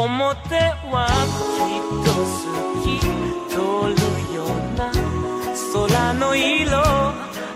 [0.00, 0.56] 表
[0.90, 1.06] は
[1.58, 2.48] きっと透
[2.82, 2.98] き
[3.50, 3.56] 通
[3.92, 4.00] る
[4.34, 4.90] ような
[5.74, 6.80] 空の色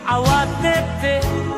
[0.05, 1.54] 慌てて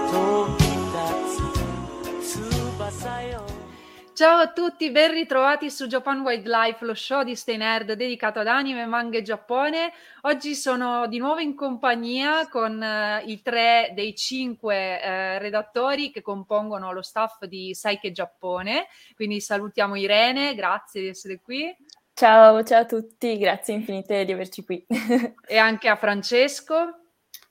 [4.17, 8.47] Ciao a tutti, ben ritrovati su Japan Wildlife, lo show di Stay Nerd dedicato ad
[8.47, 9.93] anime, manga e Giappone.
[10.23, 16.23] Oggi sono di nuovo in compagnia con eh, i tre dei cinque eh, redattori che
[16.23, 18.87] compongono lo staff di Saike Giappone.
[19.15, 21.77] Quindi salutiamo Irene, grazie di essere qui.
[22.15, 24.83] Ciao, ciao a tutti, grazie infinite di averci qui.
[25.47, 27.03] e anche a Francesco.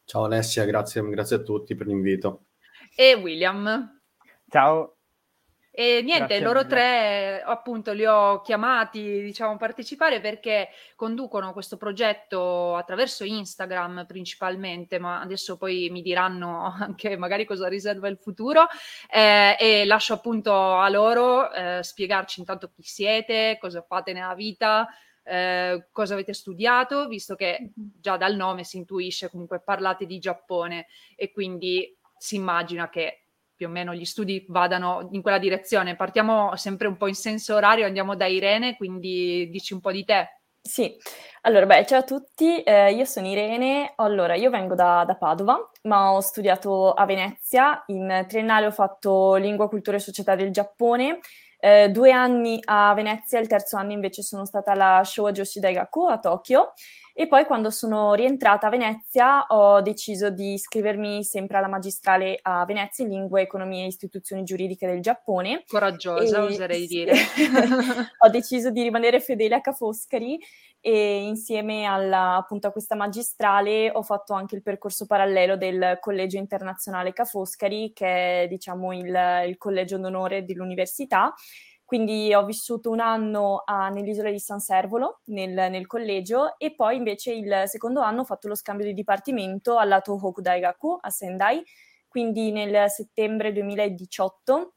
[0.03, 2.45] Ciao Alessia, grazie, grazie a tutti per l'invito.
[2.95, 4.01] E William.
[4.49, 4.94] Ciao.
[5.77, 11.75] E niente, Grazie loro tre appunto li ho chiamati, diciamo, a partecipare perché conducono questo
[11.75, 18.67] progetto attraverso Instagram principalmente, ma adesso poi mi diranno anche magari cosa riserva il futuro.
[19.11, 24.87] eh, e lascio appunto a loro eh, spiegarci intanto chi siete, cosa fate nella vita,
[25.23, 30.87] eh, cosa avete studiato, visto che già dal nome si intuisce comunque parlate di Giappone
[31.17, 33.24] e quindi si immagina che
[33.55, 35.95] più o meno gli studi vadano in quella direzione.
[35.95, 40.03] Partiamo sempre un po' in senso orario, andiamo da Irene, quindi dici un po' di
[40.03, 40.41] te.
[40.61, 40.97] Sì,
[41.41, 45.59] allora, beh, ciao a tutti, eh, io sono Irene, allora, io vengo da, da Padova,
[45.83, 51.19] ma ho studiato a Venezia, in triennale ho fatto Lingua, Cultura e Società del Giappone,
[51.59, 56.05] eh, due anni a Venezia, il terzo anno invece sono stata alla Showa Joshi Daigaku
[56.07, 56.73] a Tokyo,
[57.17, 62.65] e poi quando sono rientrata a Venezia ho deciso di iscrivermi sempre alla magistrale a
[62.65, 65.63] Venezia in Lingue, Economie e Istituzioni Giuridiche del Giappone.
[65.65, 67.13] Coraggiosa, E- oserei dire.
[68.19, 70.37] ho deciso di rimanere fedele a Ca' Foscari
[70.81, 76.35] e insieme alla, appunto a questa magistrale ho fatto anche il percorso parallelo del Collegio
[76.35, 81.33] Internazionale Ca' Foscari, che è diciamo il, il collegio d'onore dell'università.
[81.85, 86.97] Quindi ho vissuto un anno a- nell'isola di San Servolo, nel, nel collegio, e poi
[86.97, 91.63] invece il secondo anno ho fatto lo scambio di dipartimento alla Tohoku Daigaku a Sendai,
[92.07, 94.73] quindi nel settembre 2018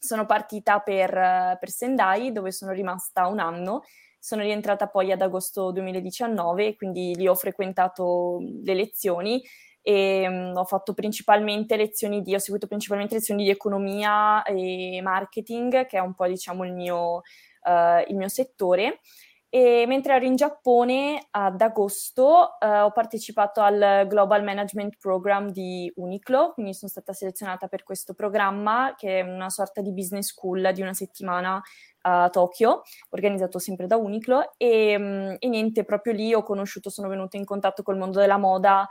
[0.00, 1.10] sono partita per,
[1.58, 3.82] per Sendai, dove sono rimasta un anno.
[4.20, 9.42] Sono rientrata poi ad agosto 2019, quindi lì ho frequentato le lezioni
[9.88, 15.86] e mm, ho fatto principalmente lezioni di, ho seguito principalmente lezioni di economia e marketing,
[15.86, 17.22] che è un po' diciamo il mio,
[17.66, 19.00] eh, il mio settore.
[19.48, 25.90] E mentre ero in Giappone ad agosto eh, ho partecipato al Global Management Program di
[25.96, 30.70] Uniqlo, quindi sono stata selezionata per questo programma che è una sorta di business school
[30.74, 31.62] di una settimana
[32.02, 37.08] a Tokyo, organizzato sempre da Uniqlo e, mm, e niente, proprio lì ho conosciuto, sono
[37.08, 38.86] venuta in contatto col mondo della moda,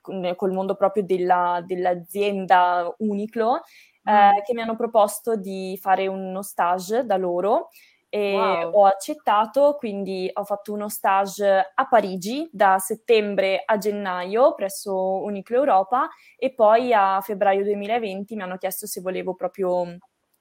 [0.00, 3.60] con- col mondo proprio della- dell'azienda Uniqlo,
[4.04, 4.42] eh, Mm.
[4.44, 7.68] che mi hanno proposto di fare uno stage da loro
[8.10, 8.32] e
[8.64, 8.72] Wow.
[8.72, 14.94] ho accettato, quindi ho fatto uno stage a Parigi da settembre a gennaio presso
[15.24, 19.98] Uniqlo Europa e poi a febbraio 2020 mi hanno chiesto se volevo proprio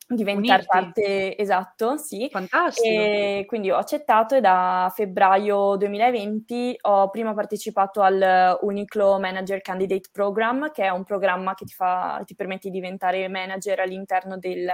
[0.08, 0.66] diventare Unirti.
[0.68, 2.28] parte, esatto, sì.
[2.32, 2.88] Fantastico.
[2.88, 10.10] E quindi ho accettato e da febbraio 2020 ho prima partecipato al Uniqlo Manager Candidate
[10.12, 14.70] Program, che è un programma che ti, fa, ti permette di diventare manager all'interno del-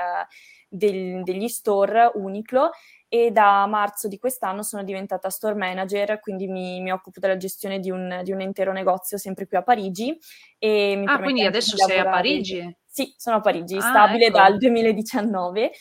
[0.70, 2.72] del- degli store Uniqlo
[3.14, 7.80] e da marzo di quest'anno sono diventata store manager, quindi mi, mi occupo della gestione
[7.80, 10.18] di un, di un intero negozio sempre qui a Parigi.
[10.58, 12.76] E mi Ah, quindi adesso sei a Parigi?
[12.88, 14.38] Sì, sono a Parigi, Ah, stabile ecco.
[14.38, 15.72] dal 2019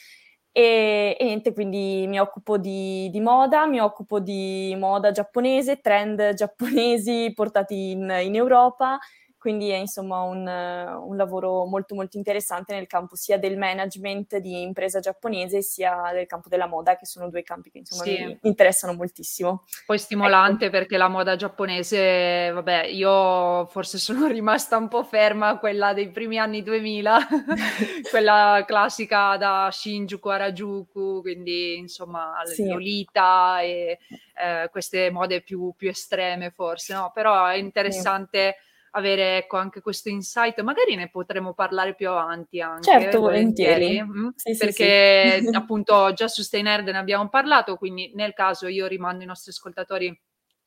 [0.53, 6.35] e, e niente, quindi mi occupo di, di moda, mi occupo di moda giapponese, trend
[6.35, 8.99] giapponesi portati in, in Europa,
[9.43, 14.63] quindi è insomma un, un, lavoro molto molto interessante nel campo sia del management di
[14.63, 18.25] impresa giapponese sia del campo della moda, che sono due campi che insomma sì.
[18.25, 19.65] mi interessano moltissimo.
[19.85, 20.79] Poi stimolante ecco.
[20.79, 26.09] perché la moda giapponese, vabbè, io forse sono rimasta un po' ferma a quella dei
[26.11, 27.19] primi anni 2000,
[28.13, 32.69] quella classica da Shinjuku a Rajuku, quindi insomma sì.
[32.69, 33.99] Lolita e
[34.41, 37.11] eh, queste mode più, più estreme forse, no?
[37.13, 38.55] Però è interessante...
[38.57, 42.83] Sì avere ecco, anche questo insight, magari ne potremo parlare più avanti anche.
[42.83, 44.01] Certo, volentieri.
[44.01, 44.29] volentieri mm?
[44.35, 45.51] sì, perché sì, sì.
[45.57, 49.51] appunto già su Stay Nerd ne abbiamo parlato, quindi nel caso io rimando i nostri
[49.51, 50.21] ascoltatori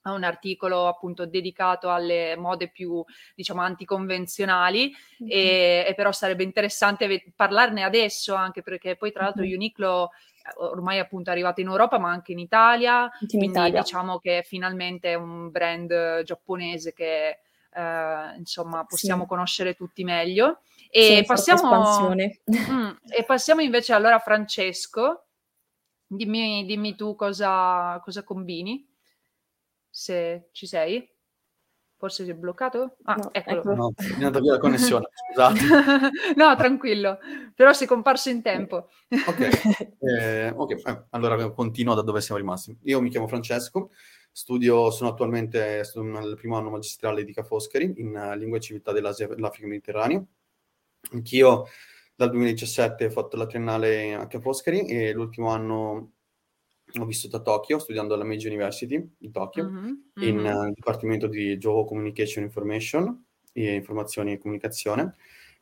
[0.07, 4.91] a un articolo appunto dedicato alle mode più diciamo anticonvenzionali
[5.23, 5.31] mm-hmm.
[5.31, 9.55] e, e, però sarebbe interessante ve- parlarne adesso anche perché poi tra l'altro mm-hmm.
[9.55, 13.81] Uniqlo eh, ormai appunto è arrivato in Europa ma anche in Italia in quindi Italia.
[13.81, 17.39] diciamo che finalmente è un brand giapponese che
[17.75, 19.27] eh, insomma possiamo sì.
[19.27, 20.61] conoscere tutti meglio.
[20.89, 25.25] E, sì, passiamo, mm, e passiamo invece allora a Francesco,
[26.07, 28.87] dimmi, dimmi tu cosa, cosa combini,
[29.89, 31.11] se ci sei.
[31.97, 32.97] Forse si è bloccato?
[33.03, 33.59] Ah, no, eccolo.
[33.61, 33.73] Ecco.
[33.73, 35.59] No, è andata via la connessione, scusate.
[36.35, 37.19] no, tranquillo,
[37.55, 38.89] però sei comparso in tempo.
[39.09, 39.39] ok,
[39.99, 40.81] eh, okay.
[40.81, 42.77] Eh, allora continuo da dove siamo rimasti.
[42.83, 43.91] Io mi chiamo Francesco,
[44.37, 48.91] Studio, sono attualmente nel primo anno magistrale di Ca' Foscari in uh, lingua e civiltà
[48.91, 50.21] dell'Africa Mediterranea.
[51.13, 51.67] Anch'io
[52.13, 56.11] dal 2017 ho fatto la triennale a Ca' Foscari e l'ultimo anno
[56.99, 59.93] ho vissuto a Tokyo studiando alla Meiji University di Tokyo mm-hmm.
[60.15, 65.15] in uh, Dipartimento di Joho Communication Information e Informazioni e Comunicazione.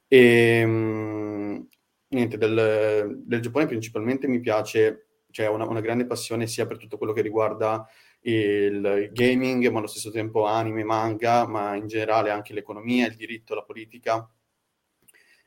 [0.07, 1.67] E um,
[2.07, 6.97] niente, del, del, Giappone principalmente mi piace, cioè una, una grande passione sia per tutto
[6.97, 7.87] quello che riguarda
[8.23, 13.55] il gaming, ma allo stesso tempo anime, manga, ma in generale anche l'economia, il diritto,
[13.55, 14.29] la politica.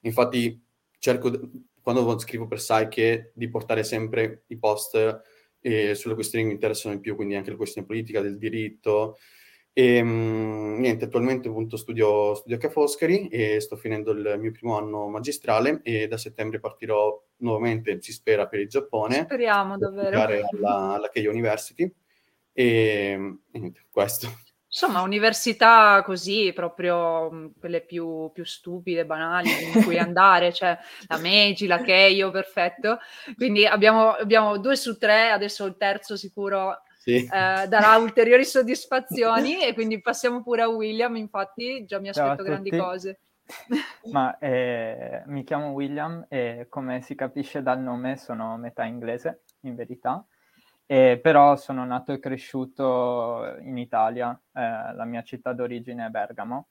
[0.01, 0.63] Infatti
[0.99, 1.31] cerco,
[1.81, 5.23] quando scrivo per Psyche, di portare sempre i post
[5.61, 9.17] eh, sulle questioni che mi interessano di più, quindi anche le questioni politiche, del diritto.
[9.73, 14.37] E, mh, mm, niente, attualmente appunto studio, studio a Ca' Foscari e sto finendo il
[14.39, 19.25] mio primo anno magistrale e da settembre partirò nuovamente, si spera, per il Giappone.
[19.25, 20.21] Speriamo davvero.
[20.21, 21.93] Alla, alla Keio University
[22.57, 24.45] e, niente, questo.
[24.67, 30.77] Insomma, università così, proprio quelle più, più stupide, banali, in cui andare, cioè
[31.07, 32.99] la Meiji, la Keio, perfetto.
[33.37, 37.17] Quindi abbiamo, abbiamo due su tre, adesso il terzo sicuro sì.
[37.17, 37.29] eh,
[37.69, 43.21] darà ulteriori soddisfazioni e quindi passiamo pure a William, infatti già mi aspetto grandi cose.
[44.11, 49.75] Ma eh, mi chiamo William e come si capisce dal nome sono metà inglese, in
[49.75, 50.25] verità.
[50.89, 56.69] E però sono nato e cresciuto in Italia, eh, la mia città d'origine è Bergamo.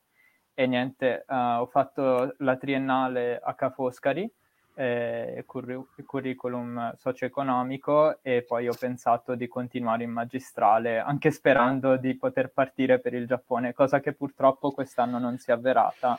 [0.54, 4.32] E niente, eh, ho fatto la triennale a Ca' Foscari,
[4.76, 12.16] eh, curri- curriculum socio-economico, e poi ho pensato di continuare in magistrale, anche sperando di
[12.16, 16.18] poter partire per il Giappone, cosa che purtroppo quest'anno non si è avverata.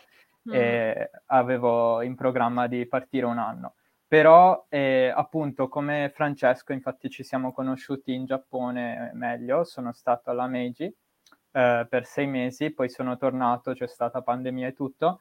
[0.49, 0.53] Mm.
[0.53, 3.75] E avevo in programma di partire un anno
[4.09, 10.47] però eh, appunto come Francesco, infatti ci siamo conosciuti in Giappone meglio, sono stato alla
[10.47, 15.21] Meiji eh, per sei mesi, poi sono tornato, c'è stata pandemia e tutto,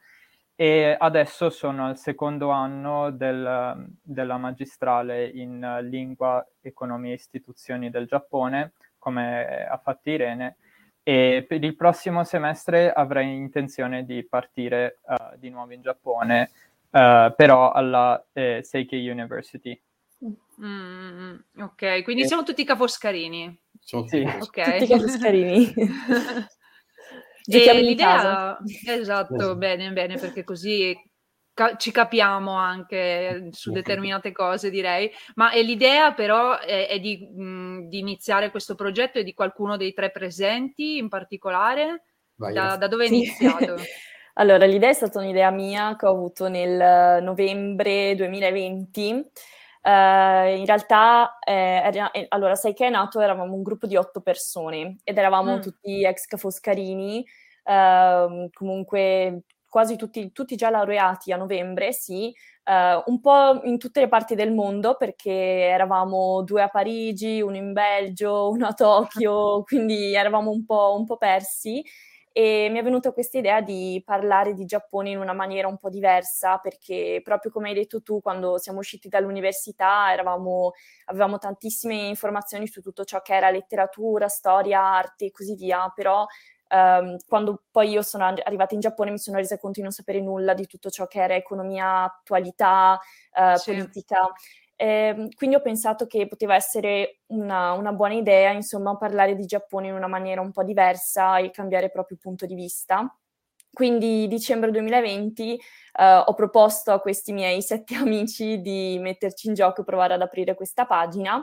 [0.54, 8.06] e adesso sono al secondo anno del, della magistrale in lingua, economia e istituzioni del
[8.06, 10.56] Giappone, come ha fatto Irene,
[11.02, 16.50] e per il prossimo semestre avrei intenzione di partire uh, di nuovo in Giappone
[16.90, 19.80] uh, però alla eh, Seikei University.
[20.62, 22.26] Mm, ok, quindi eh.
[22.26, 23.60] siamo tutti cafoscarini.
[23.80, 24.22] Siamo sì.
[24.22, 24.78] okay.
[24.78, 25.74] tutti cafoscarini.
[27.46, 28.58] e l'idea...
[28.86, 30.96] Esatto, bene, bene, perché così
[31.56, 35.10] ca- ci capiamo anche su determinate cose, direi.
[35.34, 39.92] Ma l'idea però è, è di, mh, di, iniziare questo progetto e di qualcuno dei
[39.92, 42.04] tre presenti in particolare?
[42.34, 43.76] Da, da, dove è iniziato?
[44.38, 49.10] Allora, l'idea è stata un'idea mia che ho avuto nel novembre 2020.
[49.82, 53.86] Uh, eh, in realtà, eh, era, eh, allora, sai che è nato, eravamo un gruppo
[53.86, 55.60] di otto persone ed eravamo mm.
[55.60, 57.24] tutti ex cafoscarini,
[57.64, 62.30] uh, comunque quasi tutti, tutti, già laureati a novembre, sì,
[62.64, 67.56] uh, un po' in tutte le parti del mondo perché eravamo due a Parigi, uno
[67.56, 71.82] in Belgio, uno a Tokyo, quindi eravamo un po', un po' persi
[72.38, 75.88] e mi è venuta questa idea di parlare di Giappone in una maniera un po'
[75.88, 80.72] diversa perché proprio come hai detto tu quando siamo usciti dall'università eravamo,
[81.06, 86.26] avevamo tantissime informazioni su tutto ciò che era letteratura, storia, arte e così via, però
[86.68, 90.20] Um, quando poi io sono arrivata in Giappone mi sono resa conto di non sapere
[90.20, 92.98] nulla di tutto ciò che era economia, attualità,
[93.34, 93.70] uh, sì.
[93.72, 94.32] politica.
[94.78, 99.88] Eh, quindi ho pensato che poteva essere una, una, buona idea, insomma, parlare di Giappone
[99.88, 103.10] in una maniera un po' diversa e cambiare proprio punto di vista.
[103.72, 109.54] Quindi dicembre 2020 uh, eh, ho proposto a questi miei sette amici di metterci in
[109.54, 111.36] gioco e provare ad aprire questa pagina.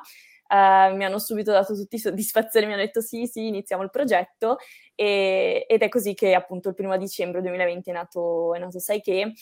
[0.48, 4.58] Uh, mi hanno subito dato tutti soddisfazione, mi hanno detto sì, sì, iniziamo il progetto
[4.94, 9.02] e, ed è così che appunto il primo dicembre 2020 è nato, è nato Sai
[9.02, 9.34] che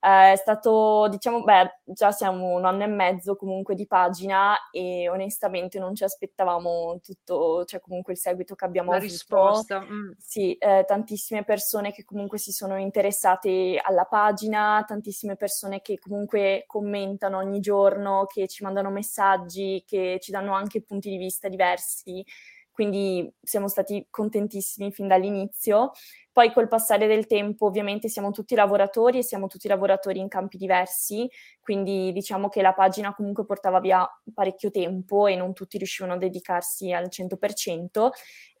[0.00, 5.08] eh, è stato, diciamo, beh, già siamo un anno e mezzo comunque di pagina e
[5.08, 9.12] onestamente non ci aspettavamo tutto, cioè comunque il seguito che abbiamo La avuto.
[9.12, 9.80] risposta.
[9.80, 10.12] Mm.
[10.18, 16.64] Sì, eh, tantissime persone che comunque si sono interessate alla pagina, tantissime persone che comunque
[16.66, 22.24] commentano ogni giorno, che ci mandano messaggi, che ci danno anche punti di vista diversi
[22.70, 25.92] quindi siamo stati contentissimi fin dall'inizio.
[26.32, 30.56] Poi col passare del tempo ovviamente siamo tutti lavoratori e siamo tutti lavoratori in campi
[30.56, 31.28] diversi,
[31.60, 36.18] quindi diciamo che la pagina comunque portava via parecchio tempo e non tutti riuscivano a
[36.18, 38.10] dedicarsi al 100%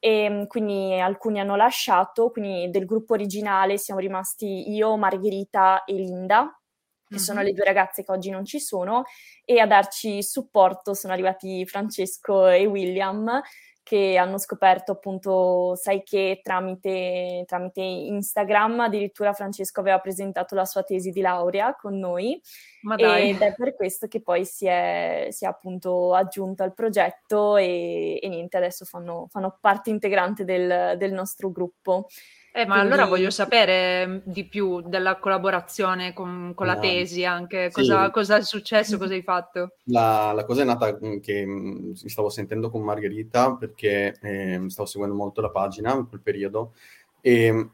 [0.00, 6.60] e quindi alcuni hanno lasciato, quindi del gruppo originale siamo rimasti io, Margherita e Linda,
[7.06, 7.24] che mm-hmm.
[7.24, 9.04] sono le due ragazze che oggi non ci sono,
[9.44, 13.40] e a darci supporto sono arrivati Francesco e William,
[13.90, 20.84] che hanno scoperto appunto sai che tramite, tramite, Instagram addirittura Francesco aveva presentato la sua
[20.84, 22.40] tesi di laurea con noi
[22.96, 28.20] ed è per questo che poi si è, si è appunto aggiunto al progetto e,
[28.22, 32.06] e niente adesso fanno, fanno parte integrante del, del nostro gruppo.
[32.52, 32.92] Eh, ma Quindi...
[32.92, 38.10] allora voglio sapere mm, di più della collaborazione con, con la tesi, anche cosa, sì.
[38.10, 39.74] cosa, è successo, cosa hai fatto?
[39.84, 44.88] La, la, cosa è nata mm, che mi stavo sentendo con Margherita perché eh, stavo
[44.88, 46.72] seguendo molto la pagina in quel periodo
[47.20, 47.68] e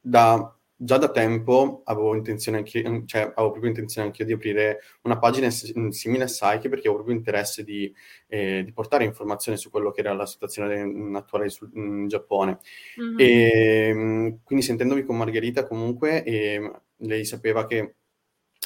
[0.00, 4.78] da già da tempo avevo intenzione anche, cioè avevo proprio intenzione anche io di aprire
[5.02, 7.92] una pagina simile a Psyche perché avevo proprio interesse di,
[8.28, 12.58] eh, di, portare informazioni su quello che era la situazione attuale sul, in Giappone.
[13.00, 13.16] Mm-hmm.
[13.18, 17.96] E, quindi sentendomi con Margherita comunque, eh, lei sapeva che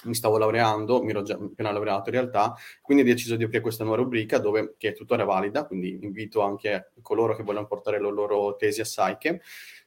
[0.05, 3.63] mi stavo laureando, mi ero già appena laureato in realtà, quindi ho deciso di aprire
[3.63, 8.01] questa nuova rubrica dove, che è tuttora valida, quindi invito anche coloro che vogliono portare
[8.01, 9.41] la loro tesi a Psyche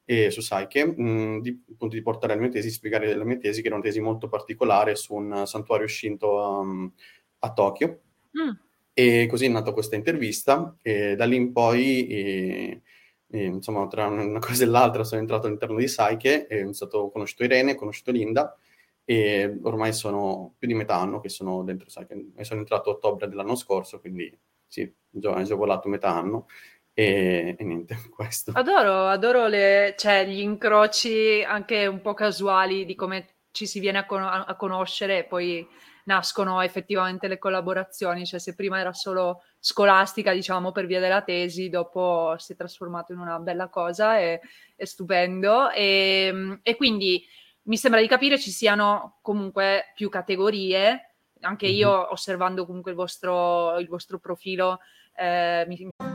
[0.05, 3.37] e su Psyche, mh, mm, di, appunto, di portare la mia tesi, spiegare la mia
[3.37, 6.91] tesi, che era una tesi molto particolare su un santuario Shinto um,
[7.39, 8.01] a Tokyo.
[8.39, 8.51] Mm.
[8.93, 12.81] E così è nata questa intervista e da lì in poi, e,
[13.27, 17.11] e, insomma, tra una cosa e l'altra sono entrato all'interno di Psyche e stato, ho
[17.11, 18.57] conosciuto Irene, ho conosciuto Linda
[19.05, 21.87] e ormai sono più di metà anno che sono dentro.
[22.35, 24.35] E sono entrato a ottobre dell'anno scorso, quindi
[24.67, 26.47] sì, già, ho già volato metà anno.
[26.91, 28.51] E, e, niente, questo.
[28.55, 33.99] Adoro, adoro le, cioè, gli incroci anche un po' casuali di come ci si viene
[33.99, 35.65] a, con- a, conoscere e poi
[36.05, 41.69] nascono effettivamente le collaborazioni, cioè se prima era solo scolastica, diciamo, per via della tesi,
[41.69, 44.39] dopo si è trasformato in una bella cosa, e,
[44.75, 45.69] è stupendo.
[45.71, 47.23] E, e, quindi
[47.65, 52.11] mi sembra di capire ci siano comunque più categorie, anche io mm-hmm.
[52.11, 54.79] osservando comunque il vostro, il vostro profilo
[55.17, 55.63] Uh,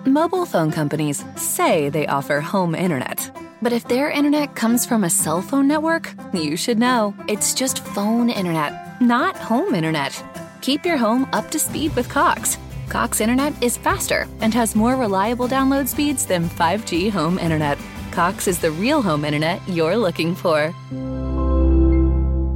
[0.05, 3.31] Mobile phone companies say they offer home internet.
[3.63, 7.15] But if their internet comes from a cell phone network, you should know.
[7.27, 10.23] It's just phone internet, not home internet.
[10.61, 12.59] Keep your home up to speed with Cox.
[12.91, 17.79] Cox internet is faster and has more reliable download speeds than 5G home internet.
[18.11, 20.75] Cox is the real home internet you're looking for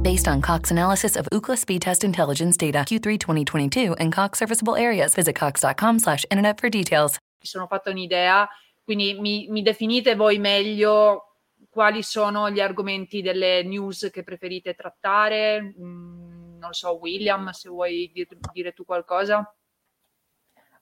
[0.05, 5.15] based on Cox analysis of Ookla Speedtest Intelligence data Q3 2022 and Cox serviceable areas.
[5.15, 7.17] Visit cox.com slash internet for details.
[7.39, 8.47] Mi sono fatta un'idea,
[8.83, 11.37] quindi mi, mi definite voi meglio
[11.71, 15.73] quali sono gli argomenti delle news che preferite trattare?
[15.75, 19.55] Mm, non so, William, se vuoi dire, dire tu qualcosa.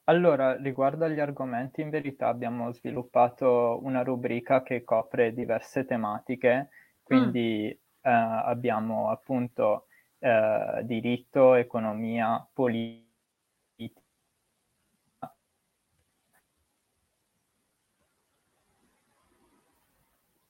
[0.05, 6.67] Allora, riguardo agli argomenti, in verità abbiamo sviluppato una rubrica che copre diverse tematiche,
[7.03, 9.87] quindi mm abbiamo appunto
[10.19, 14.01] eh, diritto, economia, politica.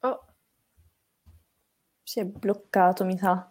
[0.02, 0.20] Oh.
[2.04, 3.50] Si è bloccato, mi sa.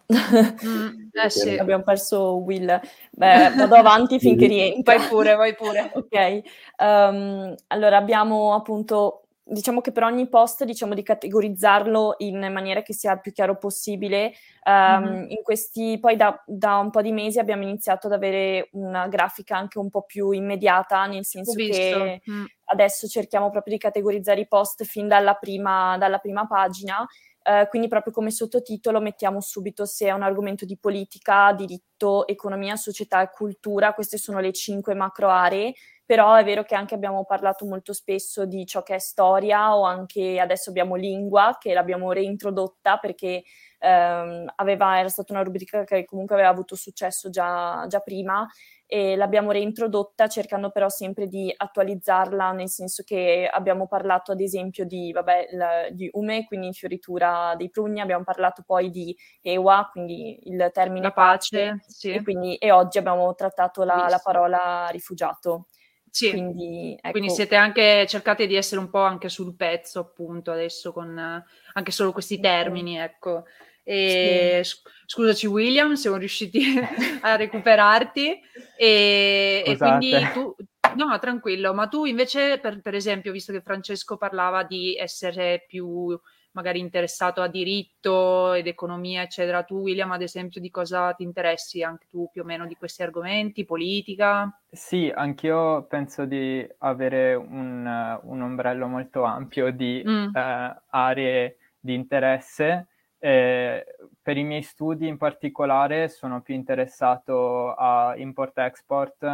[0.65, 1.57] Mm, eh sì.
[1.57, 2.79] Abbiamo perso Will.
[3.11, 4.95] Beh, vado avanti finché rientra.
[4.95, 5.91] Vai pure, vai pure.
[5.93, 6.41] ok.
[6.77, 12.93] Um, allora, abbiamo appunto diciamo che per ogni post diciamo di categorizzarlo in maniera che
[12.93, 14.33] sia il più chiaro possibile.
[14.63, 15.29] Um, mm-hmm.
[15.29, 19.57] In questi, poi da, da, un po' di mesi abbiamo iniziato ad avere una grafica
[19.57, 22.45] anche un po' più immediata, nel senso che mm.
[22.65, 27.05] adesso cerchiamo proprio di categorizzare i post fin dalla prima, dalla prima pagina
[27.43, 32.77] Uh, quindi proprio come sottotitolo mettiamo subito se è un argomento di politica, diritto, economia,
[32.77, 35.73] società e cultura, queste sono le cinque macro aree,
[36.05, 39.83] però è vero che anche abbiamo parlato molto spesso di ciò che è storia o
[39.83, 43.43] anche adesso abbiamo lingua che l'abbiamo reintrodotta perché
[43.79, 48.45] um, aveva, era stata una rubrica che comunque aveva avuto successo già, già prima
[48.85, 54.85] e l'abbiamo reintrodotta cercando però sempre di attualizzarla, nel senso che abbiamo parlato ad esempio
[54.85, 60.37] di, vabbè, la, di Ume, quindi fioritura dei prugni, abbiamo parlato poi di Ewa, quindi
[60.43, 62.11] il termine la pace, pace sì.
[62.11, 65.67] e, quindi, e, oggi abbiamo trattato la, la parola rifugiato.
[66.13, 67.09] Sì, quindi, ecco.
[67.09, 71.91] quindi, siete anche, cercate di essere un po' anche sul pezzo appunto adesso con anche
[71.91, 73.45] solo questi termini, ecco.
[73.83, 74.77] E sì.
[75.07, 76.61] Scusaci William, siamo riusciti
[77.21, 78.39] a recuperarti
[78.77, 80.55] e, e, quindi tu...
[80.95, 86.15] No, tranquillo, ma tu invece, per, per, esempio, visto che Francesco parlava di essere più
[86.53, 91.83] magari interessato a diritto ed economia, eccetera, tu William, ad esempio, di cosa ti interessi
[91.83, 94.49] anche tu più o meno di questi argomenti, politica?
[94.69, 100.25] Sì, anch'io penso di avere un, un ombrello molto ampio di mm.
[100.33, 102.87] uh, aree di interesse
[103.25, 103.85] eh,
[104.21, 109.25] per i miei studi in particolare sono più interessato a import-export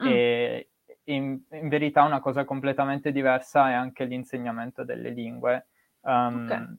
[0.00, 0.06] mm.
[0.06, 0.68] e
[1.04, 5.66] in, in, verità una cosa completamente diversa è anche l'insegnamento delle lingue.
[6.02, 6.76] Um, okay.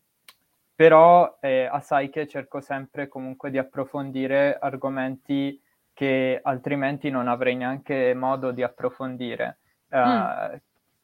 [0.75, 5.62] Però eh, a Psyche cerco sempre comunque di approfondire argomenti
[5.94, 9.60] che altrimenti non avrei neanche modo di approfondire.
[9.89, 10.56] Uh, mm.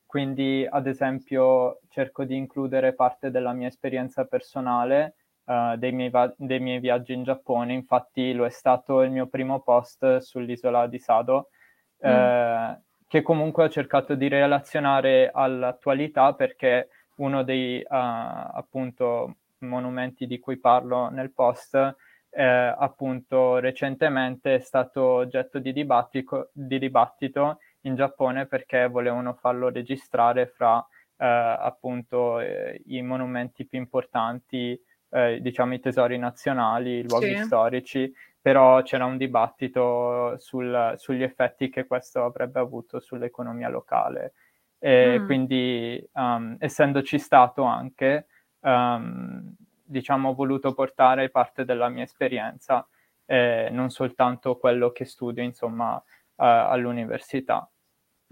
[0.05, 6.33] Quindi, ad esempio, cerco di includere parte della mia esperienza personale uh, dei, miei va-
[6.35, 10.97] dei, miei viaggi in Giappone, infatti lo è stato il mio primo post sull'isola di
[10.97, 11.49] Sado,
[12.03, 12.09] mm.
[12.09, 20.39] eh, che comunque ho cercato di relazionare all'attualità perché uno dei uh, appunto monumenti di
[20.39, 21.95] cui parlo nel post
[22.31, 29.69] eh, appunto recentemente è stato oggetto di dibattito, di dibattito in Giappone perché volevano farlo
[29.69, 30.79] registrare fra
[31.17, 34.79] eh, appunto eh, i monumenti più importanti
[35.11, 37.43] eh, diciamo i tesori nazionali, i luoghi sì.
[37.43, 44.33] storici, però c'era un dibattito sul, sugli effetti che questo avrebbe avuto sull'economia locale.
[44.79, 45.25] E mm.
[45.25, 48.27] quindi, um, essendoci stato anche,
[48.61, 52.87] um, diciamo, ho voluto portare parte della mia esperienza,
[53.25, 56.01] eh, non soltanto quello che studio, insomma, uh,
[56.35, 57.69] all'università.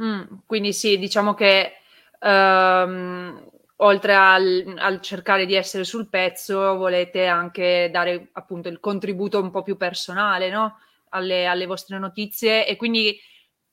[0.02, 1.74] Mm, quindi sì, diciamo che
[2.22, 9.42] um, oltre al, al, cercare di essere sul pezzo, volete anche dare appunto il contributo
[9.42, 10.80] un po' più personale no?
[11.10, 13.18] alle, alle, vostre notizie e quindi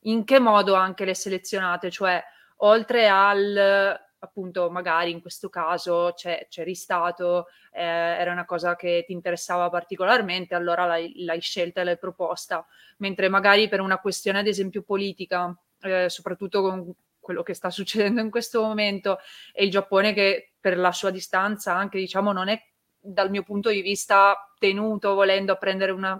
[0.06, 1.90] in che modo anche le selezionate?
[1.90, 2.22] Cioè,
[2.56, 9.04] oltre al appunto, magari in questo caso c'è, c'eri stato, eh, era una cosa che
[9.06, 12.66] ti interessava particolarmente, allora l'hai, l'hai scelta e l'hai proposta,
[12.98, 18.20] mentre magari per una questione, ad esempio, politica, eh, soprattutto con quello che sta succedendo
[18.20, 19.18] in questo momento
[19.52, 22.58] e il Giappone che per la sua distanza anche diciamo non è
[22.98, 26.18] dal mio punto di vista tenuto volendo a prendere una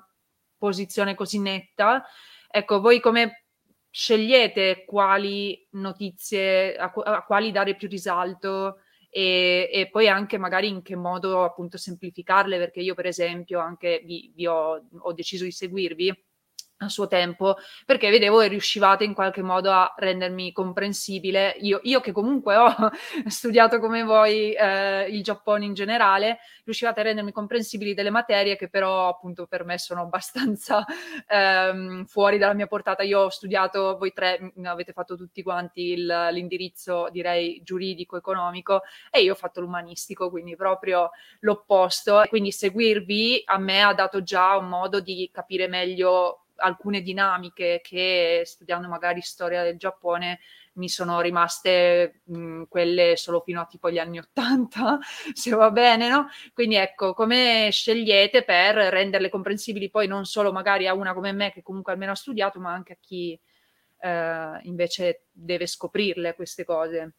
[0.58, 2.04] posizione così netta.
[2.50, 3.43] Ecco, voi come
[3.94, 8.78] scegliete quali notizie, a, a quali dare più risalto
[9.08, 14.02] e, e, poi anche magari in che modo appunto semplificarle, perché io per esempio anche
[14.04, 16.12] vi, vi ho, ho deciso di seguirvi
[16.84, 21.56] a suo tempo, perché vedevo che riuscivate in qualche modo a rendermi comprensibile.
[21.60, 22.74] Io, io che comunque ho
[23.26, 28.68] studiato come voi eh, il Giappone in generale, riuscivate a rendermi comprensibili delle materie che
[28.68, 30.84] però appunto per me sono abbastanza
[31.28, 33.02] ehm, fuori dalla mia portata.
[33.02, 39.32] Io ho studiato, voi tre avete fatto tutti quanti il, l'indirizzo, direi, giuridico-economico e io
[39.32, 42.22] ho fatto l'umanistico, quindi proprio l'opposto.
[42.28, 48.42] Quindi seguirvi a me ha dato già un modo di capire meglio alcune dinamiche che
[48.44, 50.40] studiando magari storia del Giappone
[50.74, 54.98] mi sono rimaste mh, quelle solo fino a tipo gli anni Ottanta,
[55.32, 56.28] se va bene, no?
[56.52, 61.50] Quindi ecco, come scegliete per renderle comprensibili poi non solo magari a una come me
[61.52, 63.38] che comunque almeno ha studiato, ma anche a chi
[64.00, 67.14] eh, invece deve scoprirle queste cose.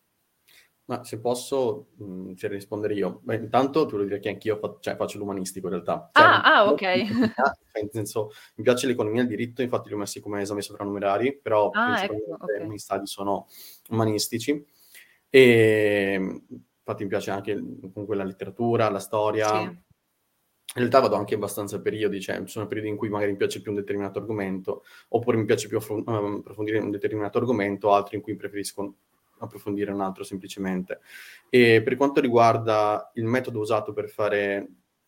[0.87, 3.19] Ma se posso mh, mhmm, cioè, rispondere io.
[3.23, 6.09] Beh, intanto ti voglio dire che anch'io fa- cioè, faccio l'umanistico in realtà.
[6.13, 6.79] Cioè, ah, ah, ok.
[6.79, 10.61] Cioè, nel senso, mi piace l'economia e il diritto, infatti li ho messi come esami
[10.61, 12.63] sovrannumerari, però ah, ecco, okay.
[12.63, 13.47] i miei stadi sono
[13.89, 14.63] umanistici.
[15.29, 16.41] E
[16.77, 19.47] infatti mi piace anche comunque la letteratura, la storia.
[19.47, 19.83] Sì.
[20.75, 23.37] In realtà vado anche abbastanza a periodi, cioè ci sono periodi in cui magari mi
[23.37, 28.17] piace più un determinato argomento, oppure mi piace più ehm, approfondire un determinato argomento, altri
[28.17, 28.95] in cui preferisco
[29.39, 30.99] approfondire un altro semplicemente.
[31.49, 34.67] E per quanto riguarda il metodo usato per fare,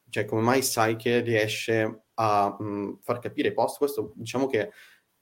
[0.10, 4.72] cioè come mai sai che riesce a mh, far capire i post, questo diciamo che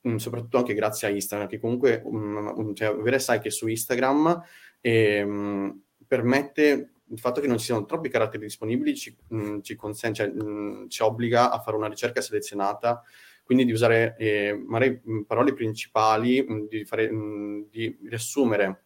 [0.02, 4.42] mh, soprattutto anche grazie a Instagram, che comunque mh, cioè, avere sai che su Instagram
[4.82, 5.74] eh,
[6.08, 9.16] permette il fatto che non ci siano troppi caratteri disponibili ci,
[9.62, 13.04] ci, consente, cioè, ci obbliga a fare una ricerca selezionata,
[13.44, 17.10] quindi di usare eh, magari parole principali, di, fare,
[17.70, 18.85] di riassumere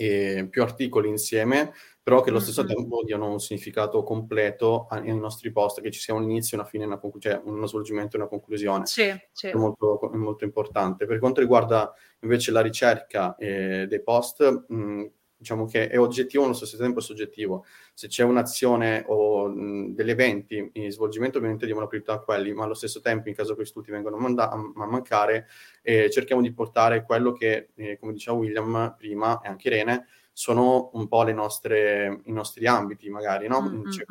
[0.00, 2.74] eh, più articoli insieme, però che allo stesso mm-hmm.
[2.74, 6.86] tempo diano un significato completo ai nostri post, che ci sia un inizio, una fine,
[6.86, 8.86] una conclu- cioè uno svolgimento e una conclusione.
[8.86, 9.48] Sì, sì.
[9.48, 11.04] È, molto, è molto importante.
[11.04, 15.04] Per quanto riguarda invece la ricerca eh, dei post, mh,
[15.40, 17.64] diciamo che è oggettivo allo stesso tempo soggettivo.
[17.94, 22.52] Se c'è un'azione o mh, degli eventi in svolgimento, ovviamente diamo la priorità a quelli,
[22.52, 25.48] ma allo stesso tempo, in caso questi ultimi vengano manda- a, mancare,
[25.80, 30.06] eh, cerchiamo di portare quello che, eh, come diceva William prima e anche Irene,
[30.40, 33.60] sono un po' le nostre, i nostri ambiti, magari, no?
[33.60, 33.90] Mm-hmm.
[33.90, 34.04] C'è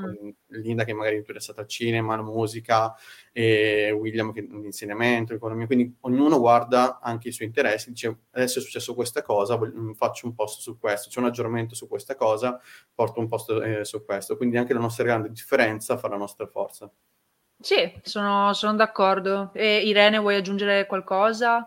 [0.60, 2.94] Linda che magari è interessata al cinema, alla musica,
[3.32, 8.62] e William che l'insegnamento, l'economia, quindi ognuno guarda anche i suoi interessi, dice adesso è
[8.62, 12.62] successo questa cosa, mm, faccio un post su questo, c'è un aggiornamento su questa cosa,
[12.94, 16.46] porto un post eh, su questo, quindi anche la nostra grande differenza fa la nostra
[16.46, 16.92] forza.
[17.60, 19.50] Sì, sono, sono d'accordo.
[19.56, 21.66] E Irene, vuoi aggiungere qualcosa?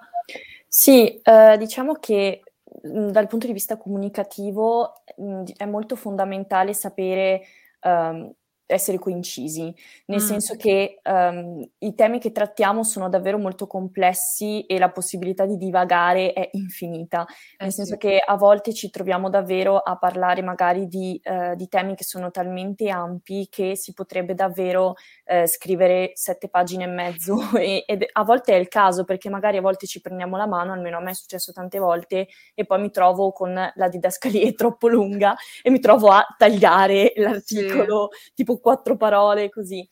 [0.69, 2.43] Sì, eh, diciamo che
[2.83, 7.43] dal punto di vista comunicativo mhmm, è molto fondamentale sapere
[7.83, 8.33] um,
[8.67, 9.75] essere coincisi,
[10.07, 10.27] nel mm.
[10.27, 15.57] senso che um, i temi che trattiamo sono davvero molto complessi e la possibilità di
[15.57, 17.27] divagare è infinita,
[17.59, 17.99] nel eh senso sì.
[17.99, 22.31] che a volte ci troviamo davvero a parlare magari di, uh, di temi che sono
[22.31, 24.95] talmente ampi che si potrebbe davvero
[25.27, 29.59] uh, scrivere sette pagine e mezzo e, ed a volte è il caso perché magari
[29.59, 32.81] a volte ci prendiamo la mano, almeno a me è successo tante volte e poi
[32.81, 38.33] mi trovo con la didascalia troppo lunga e mi trovo a tagliare l'articolo sì.
[38.35, 39.87] tipo quattro parole così.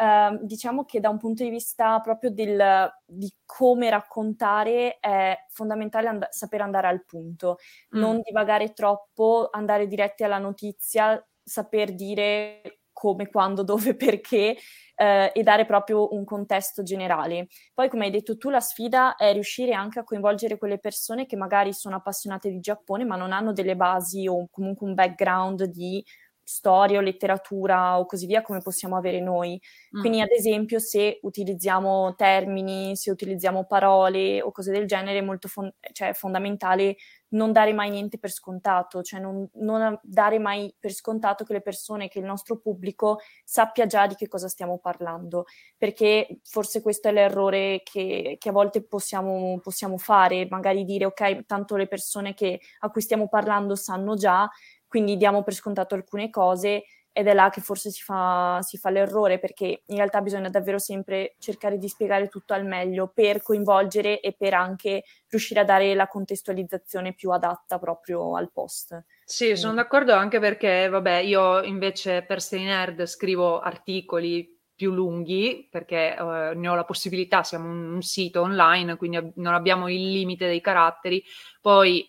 [0.00, 6.08] Uh, diciamo che da un punto di vista proprio del, di come raccontare è fondamentale
[6.08, 7.58] and- saper andare al punto,
[7.94, 8.00] mm.
[8.00, 14.56] non divagare troppo, andare diretti alla notizia, saper dire come, quando, dove, perché
[14.94, 17.48] eh, e dare proprio un contesto generale.
[17.72, 21.36] Poi, come hai detto tu, la sfida è riuscire anche a coinvolgere quelle persone che
[21.36, 26.04] magari sono appassionate di Giappone ma non hanno delle basi o comunque un background di
[26.50, 29.60] storia o letteratura o così via come possiamo avere noi.
[29.96, 30.00] Mm.
[30.00, 35.46] Quindi, ad esempio, se utilizziamo termini, se utilizziamo parole o cose del genere, è molto
[35.46, 36.96] fon- cioè, fondamentale
[37.30, 41.60] non dare mai niente per scontato, cioè non, non, dare mai per scontato che le
[41.60, 45.44] persone, che il nostro pubblico sappia già di che cosa stiamo parlando,
[45.76, 51.46] perché forse questo è l'errore che, che a volte possiamo, possiamo fare, magari dire ok,
[51.46, 54.50] tanto le persone che, a cui stiamo parlando sanno già,
[54.90, 58.90] quindi diamo per scontato alcune cose ed è là che forse si fa, si fa,
[58.90, 64.18] l'errore perché in realtà bisogna davvero sempre cercare di spiegare tutto al meglio per coinvolgere
[64.18, 69.04] e per anche riuscire a dare la contestualizzazione più adatta proprio al post.
[69.24, 75.68] Sì, sono d'accordo anche perché, vabbè, io invece per Stay Nerd scrivo articoli più lunghi
[75.70, 79.88] perché uh, ne ho la possibilità, siamo un, un sito online, quindi ab- non abbiamo
[79.88, 81.22] il limite dei caratteri.
[81.60, 82.08] Poi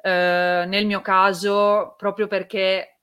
[0.00, 3.00] eh, nel mio caso, proprio perché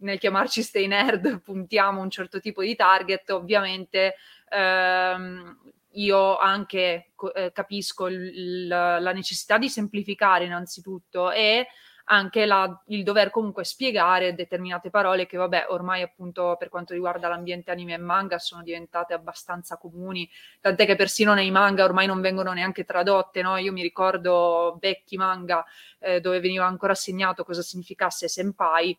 [0.00, 4.14] nel chiamarci Stay Nerd puntiamo un certo tipo di target, ovviamente
[4.50, 5.58] ehm,
[5.92, 11.66] io anche eh, capisco il, la necessità di semplificare innanzitutto e
[12.04, 17.28] anche la, il dover comunque spiegare determinate parole che vabbè ormai appunto per quanto riguarda
[17.28, 20.28] l'ambiente anime e manga sono diventate abbastanza comuni,
[20.60, 23.56] tant'è che persino nei manga ormai non vengono neanche tradotte, no?
[23.56, 25.64] Io mi ricordo vecchi manga
[26.00, 28.98] eh, dove veniva ancora segnato cosa significasse senpai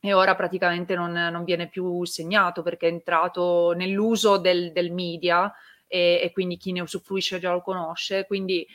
[0.00, 5.52] e ora praticamente non, non viene più segnato perché è entrato nell'uso del, del media
[5.86, 8.66] e, e quindi chi ne usufruisce già lo conosce, quindi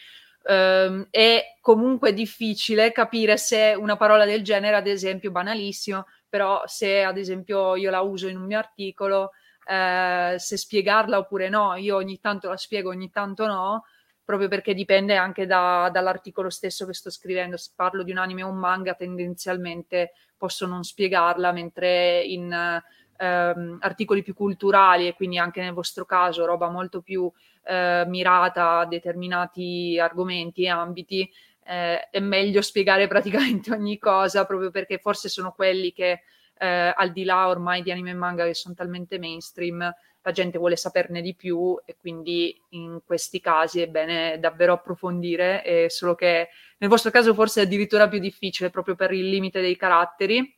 [0.42, 7.04] Um, è comunque difficile capire se una parola del genere, ad esempio, banalissimo, però se
[7.04, 9.32] ad esempio io la uso in un mio articolo,
[9.66, 13.84] eh, se spiegarla oppure no, io ogni tanto la spiego, ogni tanto no,
[14.24, 17.58] proprio perché dipende anche da, dall'articolo stesso che sto scrivendo.
[17.58, 22.82] Se parlo di un anime o un manga, tendenzialmente posso non spiegarla, mentre in
[23.18, 27.32] ehm, articoli più culturali e quindi anche nel vostro caso roba molto più
[27.64, 31.30] eh, mirata a determinati argomenti e ambiti,
[31.66, 36.22] eh, è meglio spiegare praticamente ogni cosa proprio perché forse sono quelli che
[36.58, 40.58] eh, al di là ormai di anime e manga che sono talmente mainstream la gente
[40.58, 46.16] vuole saperne di più e quindi in questi casi è bene davvero approfondire, eh, solo
[46.16, 50.58] che nel vostro caso forse è addirittura più difficile proprio per il limite dei caratteri.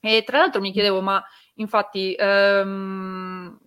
[0.00, 1.22] E tra l'altro mi chiedevo, ma
[1.54, 3.58] infatti, um,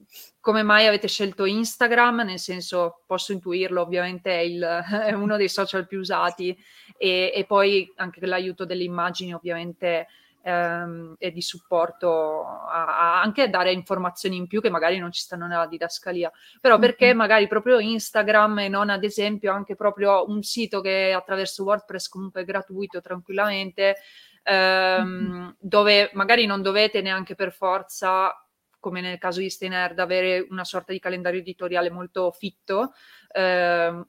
[0.47, 2.21] come mai avete scelto Instagram?
[2.21, 4.63] Nel senso, posso intuirlo, ovviamente è, il,
[5.03, 6.57] è uno dei social più usati
[6.97, 10.07] e, e poi anche l'aiuto delle immagini ovviamente
[10.41, 15.19] ehm, e di supporto a, a anche dare informazioni in più che magari non ci
[15.19, 16.31] stanno nella didascalia,
[16.61, 21.65] però perché magari proprio Instagram e non ad esempio anche proprio un sito che attraverso
[21.65, 23.97] WordPress comunque è gratuito tranquillamente
[24.43, 28.33] ehm, dove magari non dovete neanche per forza,
[28.79, 32.93] come nel caso di Steinerd, avere una sorta di calendario editoriale molto fitto,
[33.31, 34.07] ehm,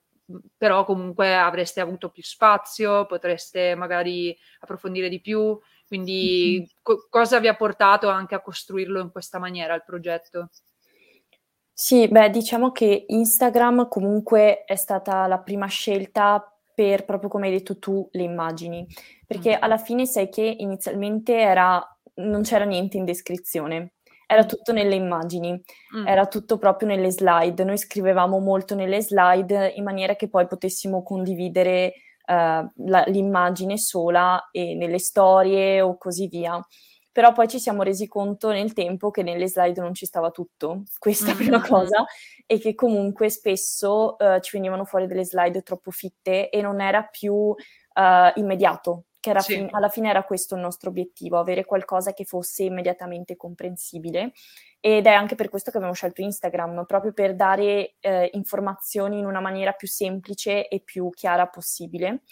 [0.56, 5.58] però comunque avreste avuto più spazio, potreste magari approfondire di più.
[5.86, 10.50] Quindi co- cosa vi ha portato anche a costruirlo in questa maniera il progetto?
[11.72, 17.52] Sì, beh, diciamo che Instagram comunque è stata la prima scelta per, proprio come hai
[17.52, 18.86] detto tu, le immagini,
[19.26, 19.62] perché mm.
[19.62, 21.80] alla fine sai che inizialmente era,
[22.14, 23.94] non c'era niente in descrizione,
[24.30, 24.46] era mm.
[24.46, 25.52] tutto nelle immagini,
[25.96, 26.06] mm.
[26.06, 27.64] era tutto proprio nelle slide.
[27.64, 31.94] Noi scrivevamo molto nelle slide in maniera che poi potessimo condividere
[32.26, 36.62] uh, la, l'immagine sola e nelle storie o così via
[37.18, 40.84] però poi ci siamo resi conto nel tempo che nelle slide non ci stava tutto,
[41.00, 41.36] questa mm-hmm.
[41.36, 42.04] prima cosa,
[42.46, 47.02] e che comunque spesso uh, ci venivano fuori delle slide troppo fitte e non era
[47.02, 47.56] più uh,
[48.36, 49.54] immediato, che sì.
[49.54, 54.32] fin- alla fine era questo il nostro obiettivo, avere qualcosa che fosse immediatamente comprensibile.
[54.80, 59.26] Ed è anche per questo che abbiamo scelto Instagram, proprio per dare eh, informazioni in
[59.26, 62.22] una maniera più semplice e più chiara possibile.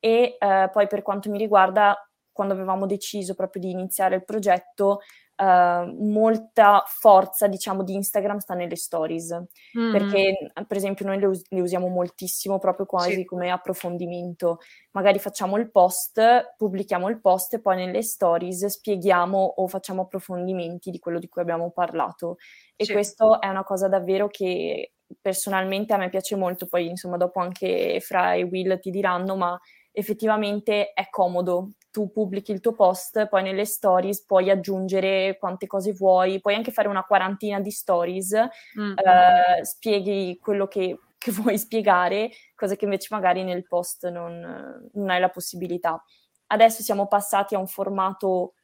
[0.00, 1.96] E eh, poi per quanto mi riguarda,
[2.32, 5.00] quando avevamo deciso proprio di iniziare il progetto,
[5.42, 9.42] Uh, molta forza, diciamo, di Instagram sta nelle stories,
[9.76, 9.90] mm.
[9.90, 13.24] perché per esempio noi le, us- le, usiamo moltissimo proprio quasi sì.
[13.24, 14.58] come approfondimento.
[14.92, 20.92] Magari facciamo il post, pubblichiamo il post e poi nelle stories spieghiamo o facciamo approfondimenti
[20.92, 22.36] di quello di cui abbiamo parlato.
[22.76, 22.92] E sì.
[22.92, 27.98] questo è una cosa davvero che personalmente a me piace molto, poi insomma dopo anche
[28.00, 29.60] Fra e Will ti diranno, ma
[29.92, 35.92] effettivamente è comodo tu pubblichi il tuo post, poi nelle stories puoi aggiungere quante cose
[35.92, 38.96] vuoi, puoi anche fare una quarantina di stories, mm-hmm.
[38.96, 45.10] eh, spieghi quello che, che, vuoi spiegare, cose che invece magari nel post non, non
[45.10, 46.02] hai la possibilità.
[46.46, 48.54] Adesso siamo passati a un formato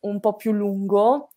[0.00, 1.30] un po' più lungo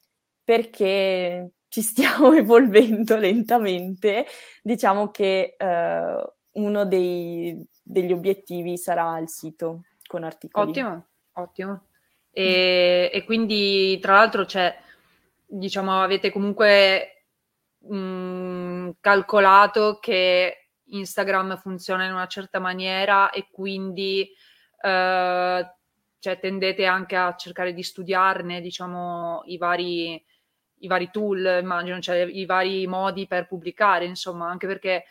[0.44, 4.28] perché ci stiamo evolvendo lentamente.
[4.62, 10.70] Diciamo che eh, uno dei, degli obiettivi sarà il sito con articoli.
[10.70, 11.06] Ottimo.
[11.34, 11.84] Ottimo.
[12.32, 14.76] E, e quindi, tra l'altro, c'è,
[15.46, 17.26] diciamo, avete comunque
[17.80, 24.28] mh, mm, calcolato che Instagram funziona in una certa maniera e quindi
[24.82, 25.74] eh,
[26.20, 30.24] cioè, tendete anche a cercare di studiarne, diciamo, i vari,
[30.80, 35.06] i vari tool, immagino, cioè i vari modi per pubblicare, insomma, anche perché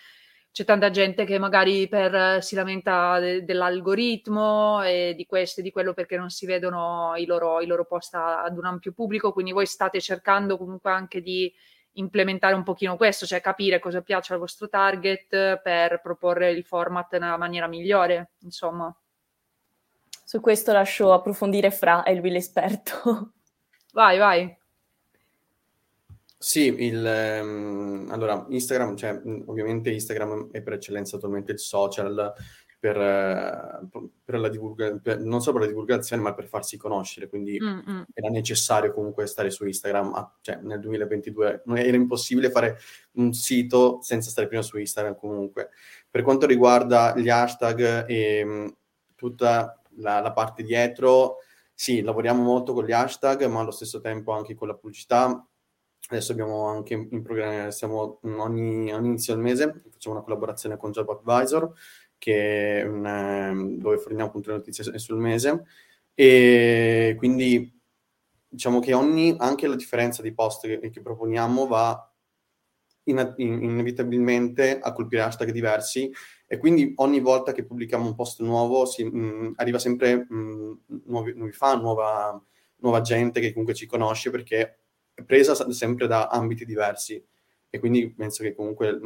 [0.59, 5.71] c'è tanta gente che magari per, si lamenta de, dell'algoritmo e di questo e di
[5.71, 9.53] quello perché non si vedono i loro, i loro post ad un ampio pubblico, quindi
[9.53, 11.53] voi state cercando comunque anche di
[11.92, 17.16] implementare un pochino questo, cioè capire cosa piace al vostro target per proporre il format
[17.18, 18.92] nella maniera migliore, insomma.
[20.25, 23.35] Su questo lascio approfondire Fra, è lui l'esperto.
[23.92, 24.58] Vai, vai.
[26.40, 32.33] Sì, il, ehm, allora Instagram, cioè, ovviamente Instagram è per eccellenza attualmente il social
[32.79, 33.88] per, eh,
[34.24, 38.05] per la divulgazione, non solo per la divulgazione, ma per farsi conoscere, quindi Mm-mm.
[38.14, 42.79] era necessario comunque stare su Instagram, ah, cioè nel 2022 non era impossibile fare
[43.14, 45.70] un sito senza stare prima su Instagram comunque.
[46.09, 48.66] Per quanto riguarda gli hashtag e mh, mm,
[49.16, 51.38] tutta la, la parte dietro,
[51.74, 55.44] sì, lavoriamo molto con gli hashtag, ma allo stesso tempo anche con la pubblicità
[56.11, 60.90] Adesso abbiamo anche in programma, siamo ogni, ogni inizio del mese, facciamo una collaborazione con
[60.90, 61.71] Job Advisor,
[62.16, 65.64] che ehm, dove forniamo appunto le notizie sul mese.
[66.14, 67.79] E quindi
[68.49, 72.11] diciamo che ogni, anche la differenza di post che, che proponiamo va
[73.05, 76.11] in, in, inevitabilmente a colpire hashtag diversi
[76.47, 81.35] e quindi ogni volta che pubblichiamo un post nuovo si, mh, arriva sempre mh, nuovi,
[81.35, 82.42] nuovi fan, nuova,
[82.77, 84.79] nuova gente che comunque ci conosce perché
[85.24, 87.22] presa sempre da ambiti diversi
[87.70, 88.98] e quindi penso che comunque,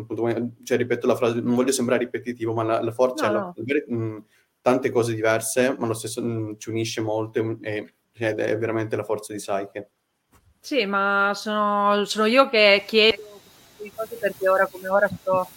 [0.62, 3.96] cioè ripeto la frase, non voglio sembrare ripetitivo, ma la, la forza no, è no.
[3.96, 4.24] mh,
[4.60, 9.02] tante cose diverse, ma lo stesso mh, ci unisce molto e, ed è veramente la
[9.02, 9.90] forza di Psyche.
[10.60, 13.40] Sì, ma sono, sono io che chiedo
[13.78, 15.48] di cose perché ora come ora sto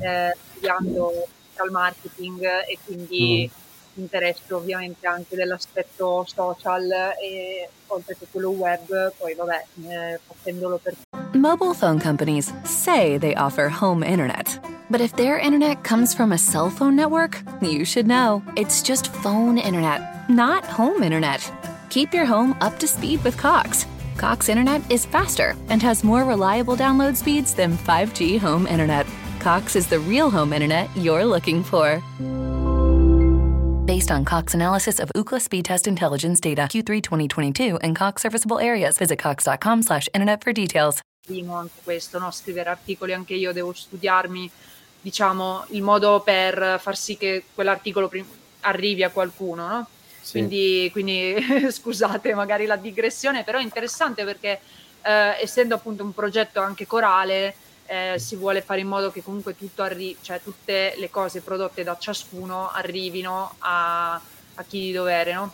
[0.00, 3.62] eh, studiando digital marketing e quindi mm
[3.94, 10.94] interesso ovviamente anche dell'aspetto social e oltre che quello web, poi vabbè, eh, facendolo per...
[11.32, 14.60] Mobile phone companies say they offer home internet.
[14.90, 18.42] But if their internet comes from a cell phone network, you should know.
[18.56, 21.50] It's just phone internet, not home internet.
[21.88, 23.86] Keep your home up to speed with Cox.
[24.16, 29.06] Cox Internet is faster and has more reliable download speeds than 5G home internet.
[29.40, 32.02] Cox is the real home internet you're looking for
[33.84, 38.58] based on Cox analysis of Ookla speed test intelligence data Q3 2022 and Cox serviceable
[38.58, 38.98] areas.
[38.98, 41.00] Visit cox.com slash internet for details.
[41.28, 42.30] Anche questo, no?
[42.30, 44.50] scrivere articoli anche io devo studiarmi,
[45.00, 48.26] diciamo, il modo per far sì che quell'articolo prim-
[48.60, 49.86] arrivi a qualcuno, no?
[50.20, 50.32] Sì.
[50.32, 51.36] Quindi, quindi
[51.70, 54.60] scusate magari la digressione, però è interessante perché
[55.02, 57.54] eh, essendo appunto un progetto anche corale,
[57.94, 61.84] eh, si vuole fare in modo che comunque tutto arri- cioè tutte le cose prodotte
[61.84, 65.52] da ciascuno arrivino a, a chi di dovere, no?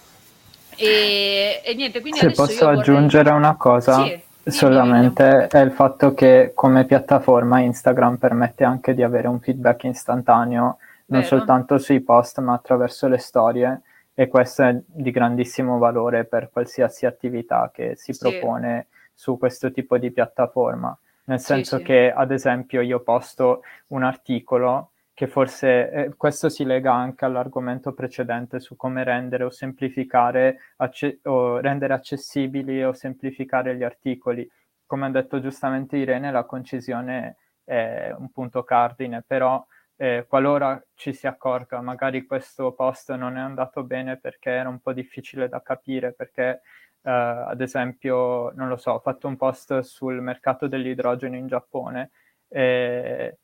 [0.76, 3.38] E, e niente, quindi Se posso aggiungere vorrei...
[3.38, 9.28] una cosa, sì, solamente è il fatto che come piattaforma Instagram permette anche di avere
[9.28, 11.26] un feedback istantaneo, non Vero.
[11.26, 13.82] soltanto sui post, ma attraverso le storie
[14.14, 18.20] e questo è di grandissimo valore per qualsiasi attività che si sì.
[18.20, 20.96] propone su questo tipo di piattaforma
[21.30, 21.88] nel senso sì, sì.
[21.88, 27.92] che ad esempio io posto un articolo che forse eh, questo si lega anche all'argomento
[27.92, 34.48] precedente su come rendere o semplificare acce- o rendere accessibili o semplificare gli articoli.
[34.86, 39.64] Come ha detto giustamente Irene, la concisione è un punto cardine, però
[39.96, 44.80] eh, qualora ci si accorga magari questo post non è andato bene perché era un
[44.80, 46.62] po' difficile da capire, perché
[47.02, 52.10] Uh, ad esempio, non lo so, ho fatto un post sul mercato dell'idrogeno in Giappone
[52.46, 53.38] e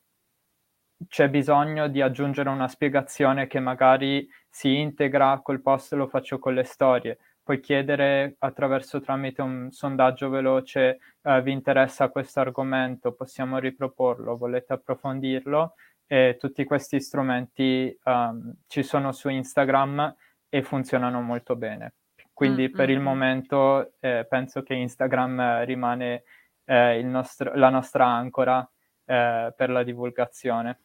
[1.07, 6.53] c'è bisogno di aggiungere una spiegazione che magari si integra col post, lo faccio con
[6.53, 7.17] le storie.
[7.41, 14.73] Puoi chiedere attraverso tramite un sondaggio veloce, uh, vi interessa questo argomento, possiamo riproporlo, volete
[14.73, 15.73] approfondirlo?
[16.05, 20.15] E tutti questi strumenti um, ci sono su Instagram
[20.47, 21.93] e funzionano molto bene.
[22.37, 26.21] Quindi mm, per il momento eh, penso che Instagram rimane
[26.65, 28.59] eh, nostro, la nostra ancora
[29.05, 30.81] eh, per la divulgazione.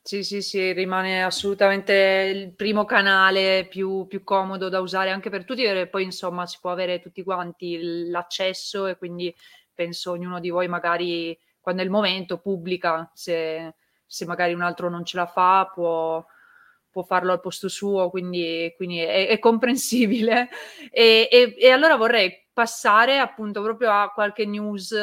[0.00, 1.92] Sì, sì, sì, rimane assolutamente
[2.34, 6.56] il primo canale più, più comodo da usare anche per tutti, e poi insomma si
[6.62, 9.34] può avere tutti quanti l'accesso e quindi
[9.74, 13.74] penso ognuno di voi magari quando è il momento pubblica, se,
[14.06, 16.24] se magari un altro non ce la fa può,
[16.94, 20.48] può farlo al posto suo, quindi, quindi è, è, comprensibile.
[20.92, 24.96] E, e, e, allora vorrei passare appunto proprio a qualche news,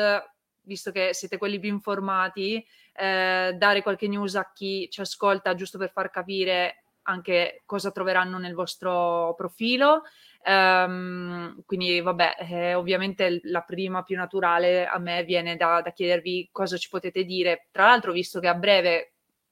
[0.62, 5.78] visto che siete quelli più informati, eh, dare qualche news a chi ci ascolta, giusto
[5.78, 10.04] per far capire anche cosa troveranno nel vostro profilo.
[10.46, 16.50] Um, quindi, vabbè, eh, ovviamente la prima più naturale a me viene da, da chiedervi
[16.54, 17.68] cosa ci potete dire.
[17.70, 19.11] Tra l'altro, visto che a breve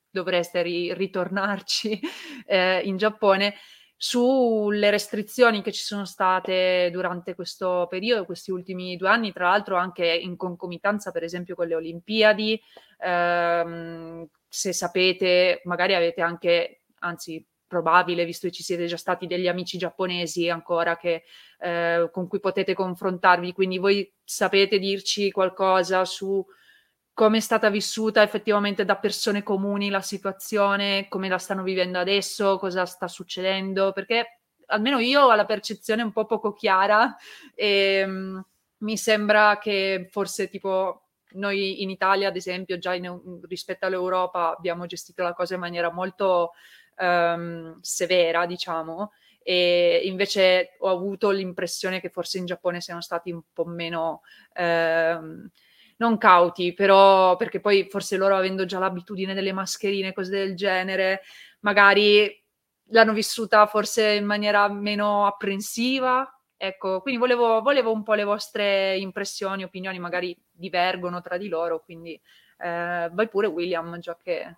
[0.10, 2.00] dovreste ri- ritornarci
[2.46, 3.56] eh, in Giappone,
[4.02, 9.76] sulle restrizioni che ci sono state durante questo periodo, questi ultimi due anni, tra l'altro
[9.76, 12.62] anche in concomitanza per esempio con le Olimpiadi,
[12.98, 19.50] ehm, se sapete, magari avete anche, anzi probabile, visto che ci siete già stati degli
[19.50, 21.24] amici giapponesi ancora che,
[21.60, 26.44] eh, con cui potete confrontarvi, quindi voi sapete dirci qualcosa su
[27.20, 32.58] come è stata vissuta effettivamente da persone comuni la situazione, come la stanno vivendo adesso,
[32.58, 37.18] cosa sta succedendo, perché almeno io ho la percezione un po' poco chiara
[37.54, 38.42] e um,
[38.78, 44.86] mi sembra che forse tipo noi in Italia, ad esempio, già in, rispetto all'Europa abbiamo
[44.86, 46.52] gestito la cosa in maniera molto
[47.00, 49.12] um, severa, diciamo,
[49.44, 54.22] e invece ho avuto l'impressione che forse in Giappone siano stati un po' meno...
[54.56, 55.52] Um,
[56.00, 61.22] non cauti, però perché poi forse loro avendo già l'abitudine delle mascherine, cose del genere,
[61.62, 62.44] magari
[62.92, 66.34] l'hanno vissuta forse in maniera meno apprensiva.
[66.56, 71.82] Ecco, quindi volevo, volevo un po' le vostre impressioni, opinioni, magari divergono tra di loro,
[71.82, 72.20] quindi
[72.58, 74.56] eh, vai pure William, già che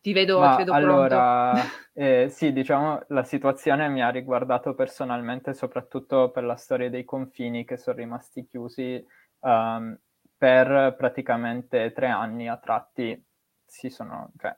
[0.00, 1.54] ti vedo, Ma ti vedo allora,
[1.92, 7.64] eh, sì, diciamo, la situazione mi ha riguardato personalmente, soprattutto per la storia dei confini
[7.64, 9.04] che sono rimasti chiusi.
[9.40, 9.96] Um,
[10.38, 13.22] per praticamente tre anni a tratti
[13.66, 14.30] si sono...
[14.38, 14.56] Cioè,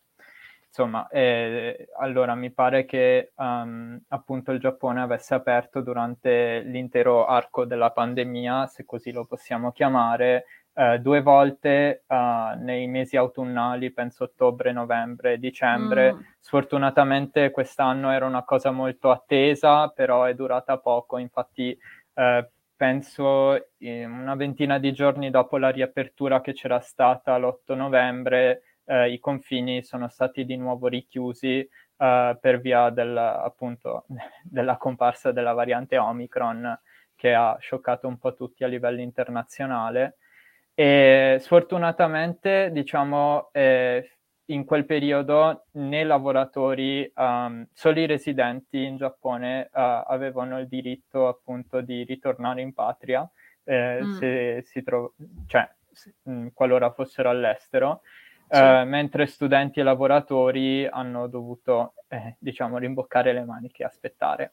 [0.66, 7.64] insomma, eh, allora mi pare che um, appunto il Giappone avesse aperto durante l'intero arco
[7.64, 14.24] della pandemia, se così lo possiamo chiamare, eh, due volte uh, nei mesi autunnali, penso
[14.24, 16.12] ottobre, novembre, dicembre.
[16.12, 16.18] Mm.
[16.38, 21.76] Sfortunatamente quest'anno era una cosa molto attesa, però è durata poco, infatti
[22.14, 22.50] eh,
[22.80, 29.18] penso una ventina di giorni dopo la riapertura che c'era stata l'8 novembre, eh, i
[29.18, 34.06] confini sono stati di nuovo richiusi eh, per via del, appunto,
[34.42, 36.80] della comparsa della variante Omicron
[37.16, 40.16] che ha scioccato un po' tutti a livello internazionale.
[40.72, 44.19] E sfortunatamente, diciamo, eh,
[44.52, 51.28] in quel periodo né lavoratori, um, solo i residenti in Giappone uh, avevano il diritto
[51.28, 53.28] appunto di ritornare in patria
[53.64, 54.12] eh, mm.
[54.18, 55.14] se si tro-
[55.46, 58.00] cioè, se, mh, mm, qualora fossero all'estero,
[58.48, 58.60] sì.
[58.60, 64.52] uh, mentre studenti e lavoratori hanno dovuto, eh, diciamo, rimboccare le maniche e aspettare.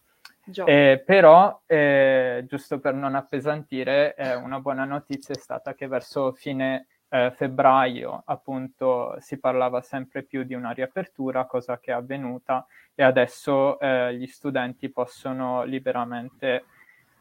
[0.65, 6.31] Eh, però, eh, giusto per non appesantire, eh, una buona notizia è stata che verso
[6.31, 12.65] fine eh, febbraio appunto si parlava sempre più di una riapertura, cosa che è avvenuta
[12.93, 16.65] e adesso eh, gli studenti possono liberamente,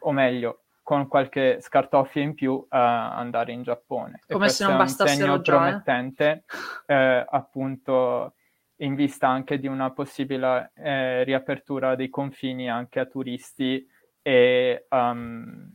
[0.01, 4.21] o meglio, con qualche scartoffia in più uh, andare in Giappone.
[4.29, 6.45] Come se non bastassero un segno già, promettente,
[6.87, 8.35] eh, appunto
[8.77, 13.85] in vista anche di una possibile eh, riapertura dei confini anche a turisti
[14.23, 15.75] e um,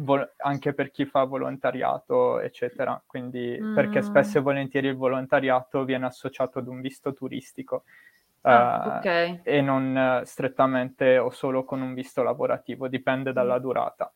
[0.00, 3.00] vol- anche per chi fa volontariato, eccetera.
[3.06, 3.74] Quindi, mm.
[3.74, 7.84] perché spesso e volentieri il volontariato viene associato ad un visto turistico.
[8.42, 9.40] Ah, uh, okay.
[9.42, 13.62] E non uh, strettamente o solo con un visto lavorativo, dipende dalla mm.
[13.62, 14.12] durata.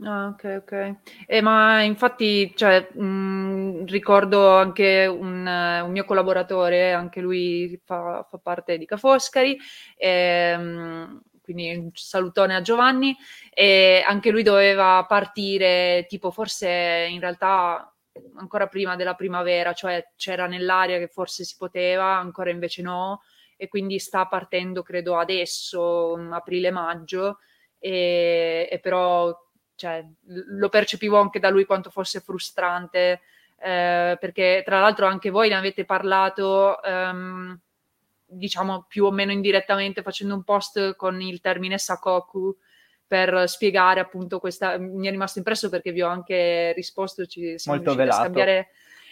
[0.00, 0.96] Ah, ok, ok.
[1.26, 8.38] Eh, ma infatti, cioè, mh, ricordo anche un, un, mio collaboratore, anche lui fa, fa
[8.38, 9.58] parte di Ca' Foscari,
[9.96, 13.16] e, mh, quindi un salutone a Giovanni,
[13.52, 17.92] e anche lui doveva partire tipo forse in realtà
[18.36, 23.22] ancora prima della primavera, cioè c'era nell'aria che forse si poteva, ancora invece no,
[23.56, 27.38] e quindi sta partendo credo adesso, aprile-maggio,
[27.78, 29.36] e, e però
[29.74, 33.20] cioè, lo percepivo anche da lui quanto fosse frustrante,
[33.58, 36.78] eh, perché tra l'altro anche voi ne avete parlato.
[36.84, 37.60] Um,
[38.32, 42.56] diciamo più o meno indirettamente facendo un post con il termine Sakoku
[43.06, 47.76] per spiegare appunto questa mi è rimasto impresso perché vi ho anche risposto ci siamo
[47.76, 48.68] molto velato a scambiare,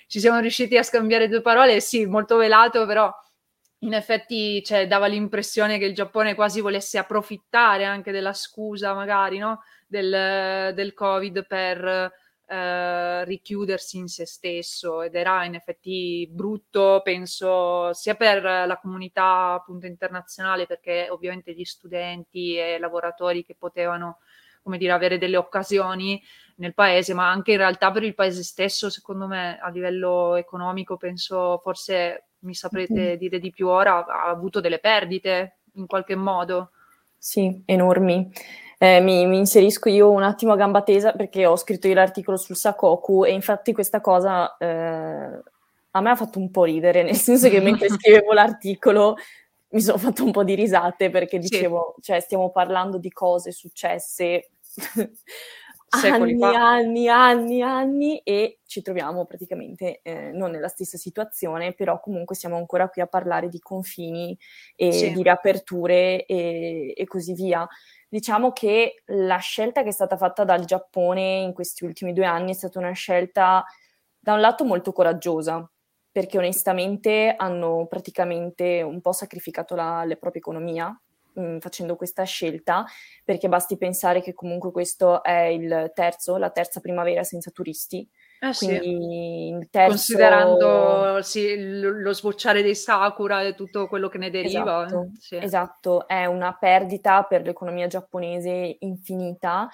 [0.06, 3.12] ci siamo riusciti a scambiare due parole sì molto velato però
[3.80, 9.38] in effetti cioè, dava l'impressione che il Giappone quasi volesse approfittare anche della scusa magari
[9.38, 9.62] no?
[9.86, 12.12] del, del covid per
[12.50, 19.52] eh, richiudersi in se stesso ed era in effetti brutto, penso, sia per la comunità
[19.52, 24.18] appunto internazionale, perché ovviamente gli studenti e lavoratori che potevano
[24.62, 26.20] come dire, avere delle occasioni
[26.56, 30.96] nel paese, ma anche in realtà per il paese stesso, secondo me, a livello economico,
[30.96, 36.72] penso forse mi saprete dire di più ora, ha avuto delle perdite in qualche modo.
[37.16, 38.28] Sì, enormi
[38.82, 42.38] eh, mi, mi, inserisco io un attimo a gamba tesa perché ho scritto io l'articolo
[42.38, 45.40] sul Sakoku e infatti questa cosa eh,
[45.90, 49.16] a me ha fatto un po' ridere, nel senso che mentre scrivevo l'articolo
[49.72, 52.02] mi sono fatto un po' di risate perché dicevo, sì.
[52.04, 54.52] cioè stiamo parlando di cose successe
[55.90, 56.48] anni, fa.
[56.50, 62.56] anni, anni, anni e ci troviamo praticamente eh, non nella stessa situazione, però comunque siamo
[62.56, 64.36] ancora qui a parlare di confini
[64.74, 65.12] e sì.
[65.12, 67.68] di riaperture e, e così via.
[68.12, 72.50] Diciamo che la scelta che è stata fatta dal Giappone in questi ultimi due anni
[72.50, 73.64] è stata una scelta
[74.18, 75.70] da un lato molto coraggiosa,
[76.10, 81.00] perché onestamente hanno praticamente un po' sacrificato la, la propria economia
[81.34, 82.84] mh, mm, facendo questa scelta,
[83.24, 88.08] perché basti pensare che comunque questo è il terzo, la terza primavera senza turisti,
[88.42, 89.90] eh Quindi il terzo...
[89.90, 94.86] Considerando sì, lo sbocciare dei sakura e tutto quello che ne deriva.
[94.86, 95.10] Esatto, eh.
[95.18, 95.36] sì.
[95.36, 96.08] esatto.
[96.08, 99.68] è una perdita per l'economia giapponese infinita.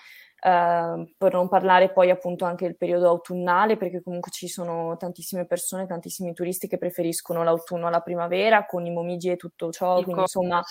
[0.46, 5.46] Uh, per non parlare poi appunto anche del periodo autunnale, perché comunque ci sono tantissime
[5.46, 10.12] persone, tantissimi turisti che preferiscono l'autunno alla primavera con i momigi e tutto ciò, quindi
[10.12, 10.62] co- insomma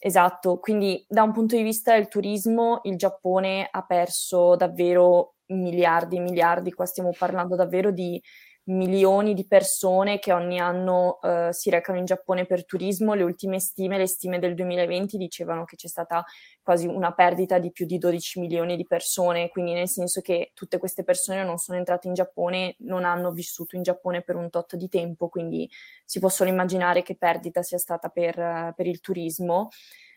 [0.00, 6.16] Esatto, quindi da un punto di vista del turismo il Giappone ha perso davvero miliardi
[6.16, 8.20] e miliardi, qua stiamo parlando davvero di
[8.68, 13.14] milioni di persone che ogni anno uh, si recano in Giappone per turismo.
[13.14, 16.24] Le ultime stime, le stime del 2020, dicevano che c'è stata
[16.62, 20.78] quasi una perdita di più di 12 milioni di persone, quindi nel senso che tutte
[20.78, 24.76] queste persone non sono entrate in Giappone, non hanno vissuto in Giappone per un tot
[24.76, 25.68] di tempo, quindi
[26.04, 29.68] si possono immaginare che perdita sia stata per, uh, per il turismo.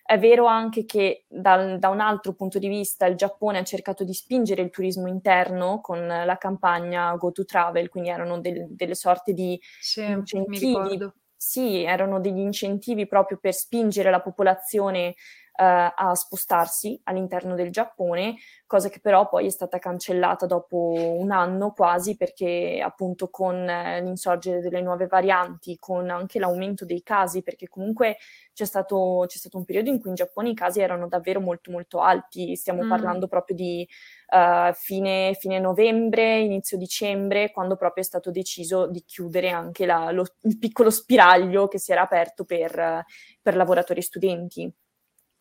[0.04, 4.04] È vero anche che dal, da un altro punto di vista il Giappone ha cercato
[4.04, 8.96] di spingere il turismo interno con la campagna Go to Travel, quindi erano del, delle
[8.96, 11.04] sorte di Sì, incentivi.
[11.36, 15.16] Sì, erano degli incentivi proprio per spingere la popolazione
[15.54, 18.36] a spostarsi all'interno del Giappone,
[18.66, 24.02] cosa che però poi è stata cancellata dopo un anno quasi perché appunto con eh,
[24.02, 28.18] l'insorgere delle nuove varianti, con anche l'aumento dei casi, perché comunque
[28.54, 31.70] c'è stato, c'è stato un periodo in cui in Giappone i casi erano davvero molto
[31.70, 32.90] molto alti, stiamo mm.
[32.90, 33.88] parlando proprio di
[34.30, 40.12] uh, fine, fine, novembre, inizio dicembre, quando proprio è stato deciso di chiudere anche la,
[40.12, 43.04] lo, il piccolo spiraglio che si era aperto per,
[43.42, 44.74] per lavoratori e studenti.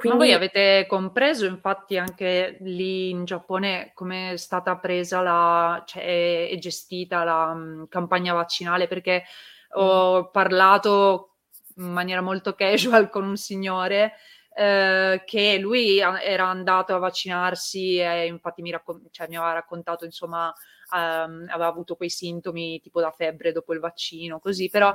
[0.00, 0.18] Quindi...
[0.18, 6.48] Ma voi avete compreso infatti anche lì in Giappone come è stata presa la, cioè,
[6.50, 8.88] e gestita la um, campagna vaccinale?
[8.88, 9.24] Perché
[9.72, 10.30] ho mm.
[10.32, 11.34] parlato
[11.76, 14.14] in maniera molto casual con un signore
[14.54, 20.06] eh, che lui era andato a vaccinarsi e infatti mi, raccon- cioè, mi aveva raccontato
[20.06, 20.50] insomma
[20.92, 24.94] um, aveva avuto quei sintomi tipo da febbre dopo il vaccino così però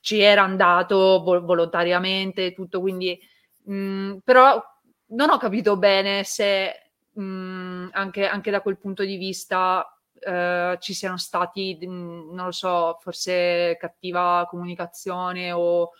[0.00, 3.20] ci era andato vo- volontariamente tutto quindi
[3.66, 4.62] mh, mhmm, però
[5.08, 9.86] non ho capito bene se mh, mhmm, anche, anche, da quel punto di vista
[10.18, 15.90] eh, ci siano stati, mh, mhmm, non lo so, forse cattiva comunicazione o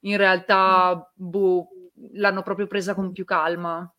[0.00, 1.68] in realtà boh,
[2.12, 3.90] l'hanno proprio presa con più calma.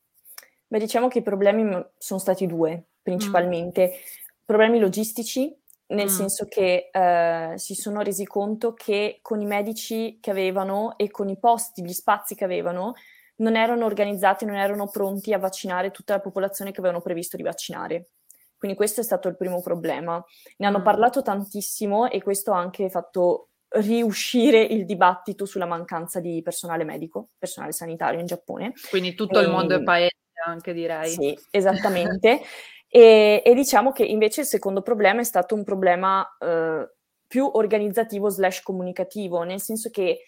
[0.68, 3.88] Beh, diciamo che i problemi sono stati due principalmente.
[3.94, 4.26] Mm.
[4.44, 5.56] Problemi logistici,
[5.88, 6.10] nel mm.
[6.10, 11.30] senso che eh, si sono resi conto che con i medici che avevano e con
[11.30, 12.94] i posti, gli spazi che avevano,
[13.38, 17.44] non erano organizzati, non erano pronti a vaccinare tutta la popolazione che avevano previsto di
[17.44, 18.10] vaccinare.
[18.58, 20.22] Quindi questo è stato il primo problema.
[20.58, 20.84] Ne hanno mm.
[20.84, 27.30] parlato tantissimo e questo ha anche fatto riuscire il dibattito sulla mancanza di personale medico,
[27.38, 28.74] personale sanitario in Giappone.
[28.90, 30.16] Quindi tutto e, il mondo è paese
[30.46, 31.10] anche direi.
[31.10, 32.42] Sì, esattamente.
[32.90, 36.90] E, e, diciamo che invece il secondo problema è stato un problema eh,
[37.28, 40.22] più organizzativo slash comunicativo, nel senso che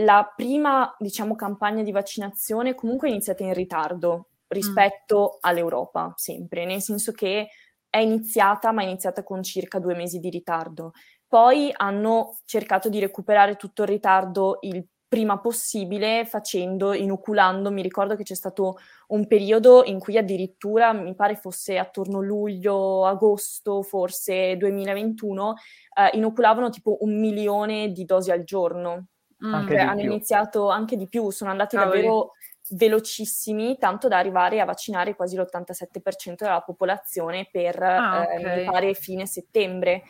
[0.00, 5.38] la prima, diciamo, campagna di vaccinazione comunque è iniziata in ritardo rispetto mm.
[5.40, 7.48] all'Europa, sempre, nel senso che
[7.88, 10.92] è iniziata, ma è iniziata con circa due mesi di ritardo.
[11.26, 18.16] Poi hanno cercato di recuperare tutto il ritardo il prima possibile facendo, inoculando, mi ricordo
[18.16, 18.78] che c'è stato
[19.08, 25.54] un periodo in cui addirittura, mi pare fosse attorno luglio, agosto, forse 2021,
[25.94, 29.06] eh, inoculavano tipo un milione di dosi al giorno.
[29.44, 29.68] Mm.
[29.68, 30.10] Cioè, hanno più.
[30.10, 32.00] iniziato anche di più, sono andati Cavoli.
[32.00, 32.32] davvero
[32.70, 38.58] velocissimi, tanto da arrivare a vaccinare quasi l'87% della popolazione per, ah, eh, okay.
[38.58, 40.02] mi pare, fine settembre.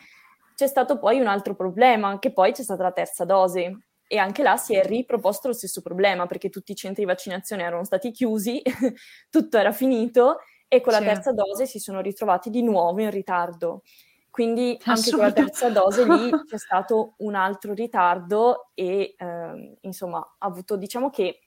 [0.55, 4.41] C'è stato poi un altro problema, che poi c'è stata la terza dose, e anche
[4.41, 8.11] là si è riproposto lo stesso problema perché tutti i centri di vaccinazione erano stati
[8.11, 8.61] chiusi,
[9.29, 13.83] tutto era finito e con la terza dose si sono ritrovati di nuovo in ritardo.
[14.29, 20.19] Quindi anche con la terza dose lì c'è stato un altro ritardo e eh, insomma
[20.19, 21.39] ha avuto, diciamo che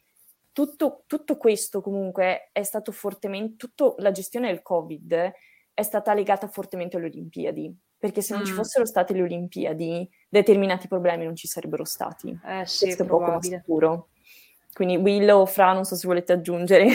[0.53, 5.33] tutto, tutto, questo comunque è stato fortemente, tutta la gestione del Covid
[5.73, 8.47] è stata legata fortemente alle Olimpiadi perché se non mm.
[8.47, 12.31] ci fossero state le Olimpiadi, determinati problemi non ci sarebbero stati.
[12.45, 14.09] Eh sì, Questo è poco sicuro.
[14.73, 16.87] Quindi Willow o Fra, non so se volete aggiungere.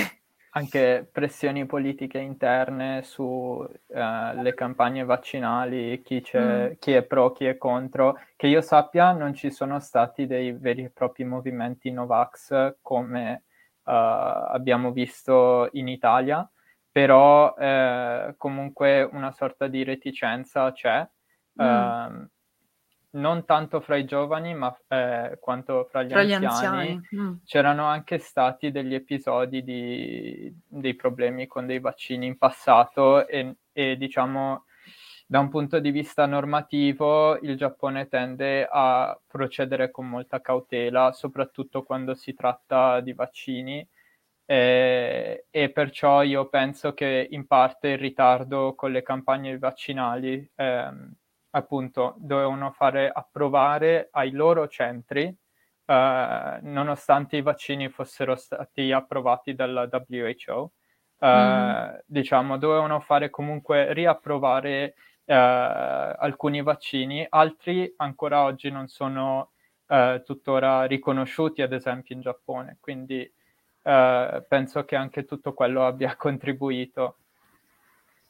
[0.56, 6.72] Anche pressioni politiche interne sulle uh, campagne vaccinali, chi, mm.
[6.80, 8.18] chi, è pro, chi è contro.
[8.36, 13.43] Che io sappia non ci sono stati dei veri e propri movimenti Novax come
[13.84, 16.49] uh, abbiamo visto in Italia,
[16.95, 21.05] però eh, comunque una sorta di reticenza c'è,
[21.61, 21.65] mm.
[21.65, 22.29] eh,
[23.11, 26.41] non tanto fra i giovani, ma eh, quanto fra gli fra anziani.
[26.41, 27.01] Gli anziani.
[27.17, 27.33] Mm.
[27.43, 33.97] C'erano anche stati degli episodi di, dei problemi con dei vaccini in passato e, e
[33.97, 34.63] diciamo
[35.27, 41.83] da un punto di vista normativo il Giappone tende a procedere con molta cautela, soprattutto
[41.83, 43.85] quando si tratta di vaccini
[44.45, 51.11] eh, e perciò io penso che in parte il ritardo con le campagne vaccinali ehm,
[51.51, 55.23] appunto dovevano fare approvare ai loro centri
[55.85, 60.71] eh, nonostante i vaccini fossero stati approvati dalla WHO
[61.19, 61.95] eh, mm.
[62.05, 67.25] diciamo dovevano fare comunque riapprovare eh, alcuni vaccini.
[67.27, 69.51] Altri ancora oggi non sono
[69.87, 72.77] eh, tuttora riconosciuti ad esempio in Giappone.
[72.79, 73.29] Quindi
[73.88, 77.17] eh, penso che anche tutto quello abbia contribuito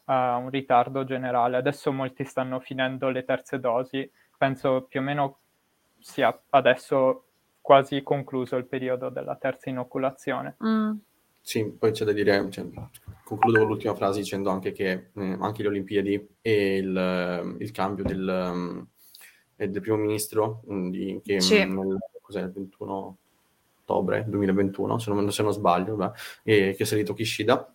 [0.06, 1.56] a un ritardo generale.
[1.56, 5.38] Adesso molti stanno finendo le terze dosi, penso più o meno
[5.99, 7.24] sia adesso
[7.62, 10.58] quasi concluso il periodo della terza inoculazione.
[10.64, 10.91] Mm.
[11.41, 12.66] Sì, poi c'è da dire, cioè,
[13.24, 18.03] concludo con l'ultima frase dicendo anche che eh, anche le Olimpiadi e il, il cambio
[18.03, 18.88] del, um,
[19.56, 21.64] del, primo ministro mm, di, che sì.
[21.64, 23.18] nel, cos'è, 21
[23.86, 26.12] ottobre 2021, se non, se non sbaglio, beh,
[26.44, 27.72] e, che è salito Kishida,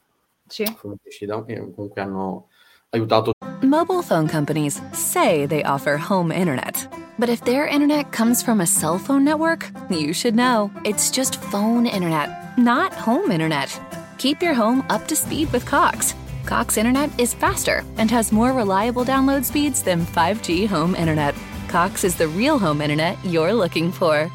[0.47, 0.65] sì.
[1.03, 2.49] Kishida, e comunque hanno
[2.91, 3.33] aiutato.
[3.63, 6.89] Mobile phone companies say they offer home internet.
[7.19, 10.71] But if their internet comes from a cell phone network, you should know.
[10.85, 13.79] It's just phone internet, not home internet.
[14.17, 16.15] Keep your home up to speed with Cox.
[16.47, 21.35] Cox internet is faster and has more reliable download speeds than 5G home internet.
[21.69, 24.31] Cox is the real home internet you're looking for.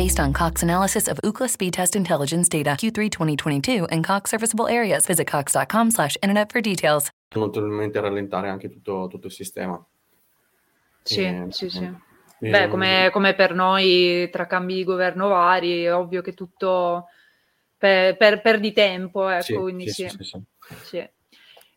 [0.00, 4.66] Based on Cox analysis of Ookla speed test intelligence data Q3 2022 and Cox serviceable
[4.66, 7.10] areas, visit cox.com/internet for details.
[7.34, 9.78] Notevolmente rallentare anche tutto, tutto il sistema.
[11.02, 11.84] Sì, E- sì, sì.
[11.84, 17.08] e- Beh, come, come per noi, tra cambi di governo vari, è ovvio che tutto
[17.76, 20.08] per, per- perdi tempo, ecco, Sì, quindi sì, sì.
[20.08, 20.42] sì, sì, sì.
[20.82, 21.10] sì.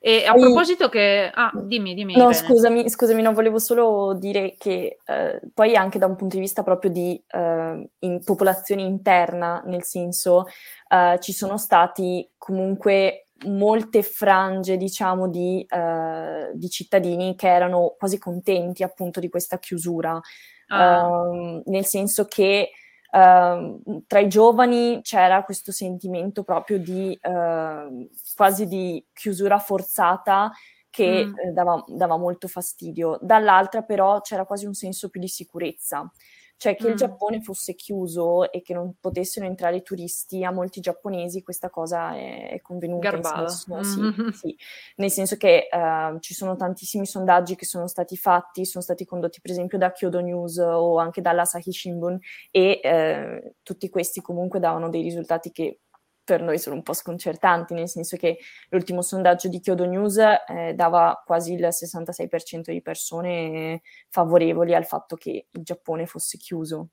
[0.06, 1.32] E a proposito che...
[1.34, 2.18] Ah, dimmi, dimmi.
[2.18, 2.34] No, Irene.
[2.34, 6.62] scusami, scusami, no, volevo solo dire che eh, poi anche da un punto di vista
[6.62, 10.47] proprio di eh, in popolazione interna, nel senso
[10.89, 18.18] eh, ci sono stati comunque molte frange, diciamo, di, eh, di cittadini che erano quasi
[18.18, 20.20] contenti appunto di questa chiusura,
[20.68, 22.72] Ah, Ehm, nel senso che
[23.12, 30.51] ehm, tra i giovani c'era questo sentimento proprio di ehm, quasi di chiusura forzata
[30.89, 31.34] che Mm.
[31.34, 33.17] eh, dava, dava molto fastidio.
[33.21, 36.09] Dall'altra però c'era quasi un senso più di sicurezza,
[36.57, 36.95] cioè che il Mm.
[36.95, 42.15] Giappone fosse chiuso e che non potessero entrare i turisti, a molti giapponesi questa cosa
[42.15, 44.34] è, è convenuta, senso, sì, Mhm.
[44.34, 44.55] sì,
[44.97, 49.41] nel senso che eh, ci sono tantissimi sondaggi che sono stati fatti, sono stati condotti
[49.41, 52.17] per esempio da Kyodo News o anche dall'Asahi Shimbun
[52.51, 55.79] e eh, tutti questi comunque davano dei risultati che
[56.24, 58.38] per noi sono un po' sconcertanti, nel senso che
[58.69, 65.15] l'ultimo sondaggio di Kyodo News eh, dava quasi il 66% di persone favorevoli al fatto
[65.15, 66.89] che il Giappone fosse chiuso.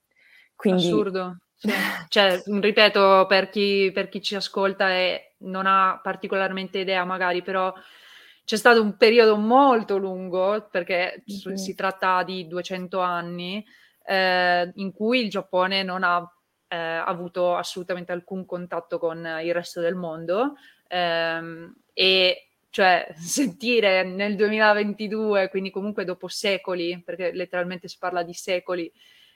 [0.56, 1.38] Quindi Assurdo.
[1.54, 1.68] Sì.
[2.08, 7.72] Cioè, ripeto, per chi, per chi ci ascolta e non ha particolarmente idea, magari, però
[8.44, 11.54] c'è stato un periodo molto lungo, perché Mhm.
[11.54, 13.64] si tratta di 200 anni,
[14.04, 16.26] eh, in cui il Giappone non ha
[16.70, 20.54] eh, avuto assolutamente alcun contatto con il resto del mondo.
[20.88, 28.32] ehm, e cioè sentire nel 2022, quindi comunque dopo secoli, perché letteralmente si parla di
[28.32, 28.90] secoli,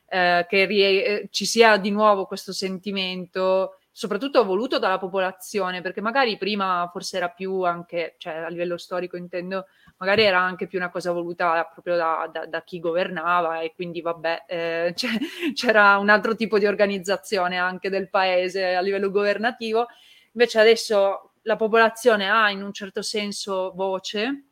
[0.07, 6.01] eh, che rie- eh, ci sia di nuovo questo sentimento, soprattutto voluto dalla popolazione, perché
[6.01, 9.67] magari prima forse era più anche, cioè a livello storico intendo,
[9.99, 14.01] magari era anche più una cosa voluta proprio da, da- da chi governava e quindi
[14.01, 14.95] vabbè, eh,
[15.55, 19.87] c'era un altro tipo di organizzazione anche del paese a livello governativo,
[20.33, 24.47] invece adesso la popolazione ha in un certo senso voce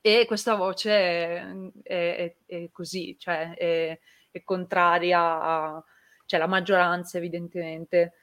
[0.00, 1.44] e questa voce è,
[1.82, 3.98] è- è così, cioè è,
[4.30, 5.84] è contraria a,
[6.26, 8.14] cioè la maggioranza evidentemente.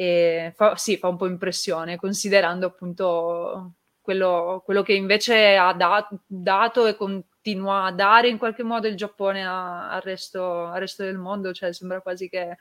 [0.00, 6.08] E fa, sì, fa un po' impressione, considerando appunto quello, quello che invece ha da-
[6.24, 11.02] dato e continua a dare in qualche modo il Giappone a- al resto, al resto
[11.02, 12.58] del mondo, cioè sembra quasi che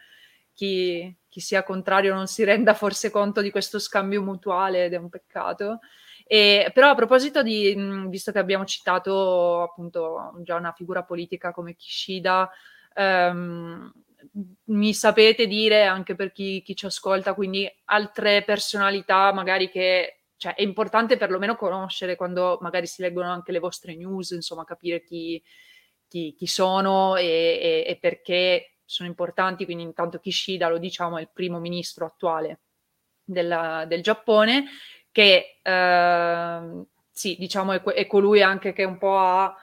[0.51, 4.97] chi, chi sia contrario non si renda forse conto di questo scambio mutuale ed è
[4.97, 5.79] un peccato.
[6.25, 7.75] E, però a proposito di,
[8.09, 12.49] visto che abbiamo citato appunto già una figura politica come Kishida,
[12.95, 13.91] ehm,
[14.65, 20.53] mi sapete dire anche per chi, chi ci ascolta, quindi altre personalità magari che cioè,
[20.53, 25.41] è importante perlomeno conoscere quando magari si leggono anche le vostre news, insomma, capire chi,
[26.07, 29.65] chi- chi sono e, e- e perché sono importanti.
[29.65, 32.59] Quindi, intanto Kishida, lo diciamo, è il primo ministro attuale
[33.23, 34.65] della- del Giappone,
[35.11, 39.55] che ehm, sì, diciamo, è, è colui anche che un po' ha.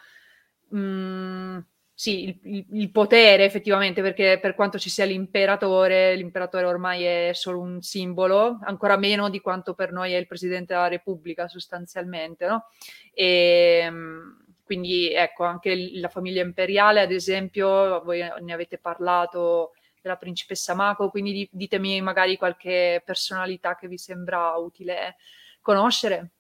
[0.75, 1.59] mm,
[1.97, 7.31] sì, il, il- il potere effettivamente, perché per quanto ci sia l'imperatore, l'imperatore ormai è
[7.35, 12.47] solo un simbolo, ancora meno di quanto per noi è il presidente della Repubblica sostanzialmente,
[12.47, 12.67] no?
[13.13, 14.31] E, mm,
[14.65, 21.11] quindi ecco, anche la famiglia imperiale, ad esempio, voi ne avete parlato della principessa Mako,
[21.11, 25.17] quindi di- ditemi magari qualche personalità che vi sembra utile
[25.61, 26.31] conoscere.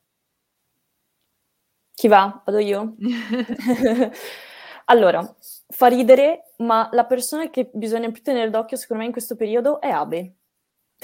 [1.96, 2.42] chi va?
[2.44, 2.94] Vado io?
[4.87, 5.35] Allora,
[5.68, 9.80] fa ridere, ma la persona che bisogna più tenere d'occhio secondo me in questo periodo
[9.80, 10.35] è Abe.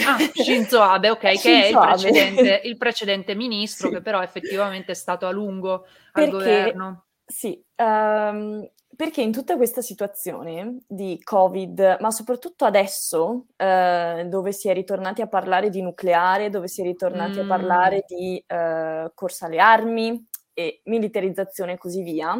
[0.04, 3.94] Ah, Shinzo Abe, ok, che è il Shinzo precedente, il precedente ministro, Sì.
[3.94, 7.04] che però effettivamente è stato a lungo al Perché, governo.
[7.24, 14.68] Sì, um, perché in tutta questa situazione di Covid, ma soprattutto adesso, uh, dove si
[14.68, 17.42] è ritornati a parlare di nucleare, dove si è ritornati mm.
[17.42, 22.34] a parlare di uh, corsa alle armi e militarizzazione e così via,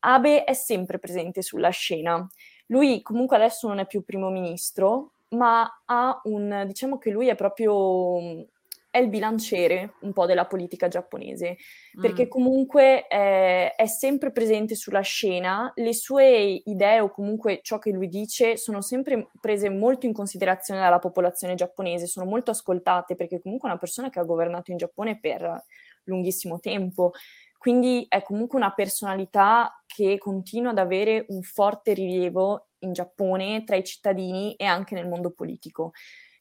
[0.00, 2.26] Abe è sempre presente sulla scena.
[2.66, 7.34] Lui comunque adesso non è più primo ministro, ma ha un, diciamo che lui è
[7.34, 8.46] proprio
[8.90, 11.56] è il bilanciere un po' della politica giapponese,
[12.00, 12.28] perché mm.
[12.28, 18.08] comunque è, è, sempre presente sulla scena, le sue idee o comunque ciò che lui
[18.08, 23.68] dice sono sempre prese molto in considerazione dalla popolazione giapponese, sono molto ascoltate perché comunque
[23.68, 25.62] è una persona che ha governato in Giappone per
[26.04, 27.12] lunghissimo tempo,
[27.60, 33.76] quindi è comunque una personalità che continua ad avere un forte rilievo in Giappone tra
[33.76, 35.90] i cittadini e anche nel mondo politico.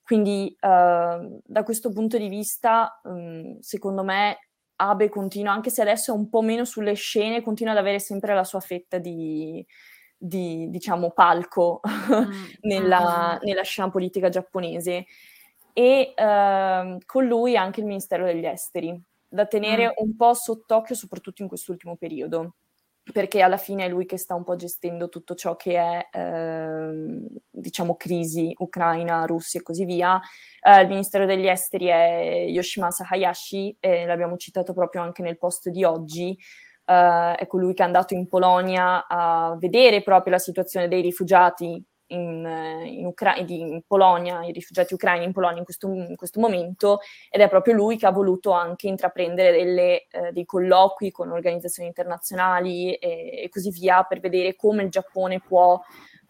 [0.01, 4.47] Quindi uh, da questo punto di vista, um, secondo me,
[4.77, 8.33] Abe continua, anche se adesso è un po' meno sulle scene, continua ad avere sempre
[8.33, 9.61] la sua fetta di,
[10.17, 12.31] di diciamo, palco mm.
[12.63, 13.45] nella, mm.
[13.45, 15.05] nella, scena politica giapponese.
[15.73, 18.97] E uh, con lui anche il Ministero degli Esteri,
[19.29, 19.91] da tenere mm.
[19.97, 22.55] un po' sott'occhio, soprattutto in quest'ultimo periodo
[23.11, 27.27] perché alla fine è lui che sta un po' gestendo tutto ciò che è, eh,
[27.49, 30.19] diciamo, crisi Ucraina, Russia e così via.
[30.61, 35.69] Eh, il Ministero degli Esteri è Yoshimasa Hayashi, e l'abbiamo citato proprio anche nel post
[35.69, 36.37] di oggi.
[36.85, 41.83] Eh, è colui che è andato in Polonia a vedere proprio la situazione dei rifugiati
[42.09, 46.99] in, in, Ucra- in, Polonia, i rifugiati ucraini in Polonia in questo, in questo, momento,
[47.29, 51.89] ed è proprio lui che ha voluto anche intraprendere delle, eh, dei colloqui con organizzazioni
[51.89, 55.81] internazionali e, e, così via per vedere come il Giappone può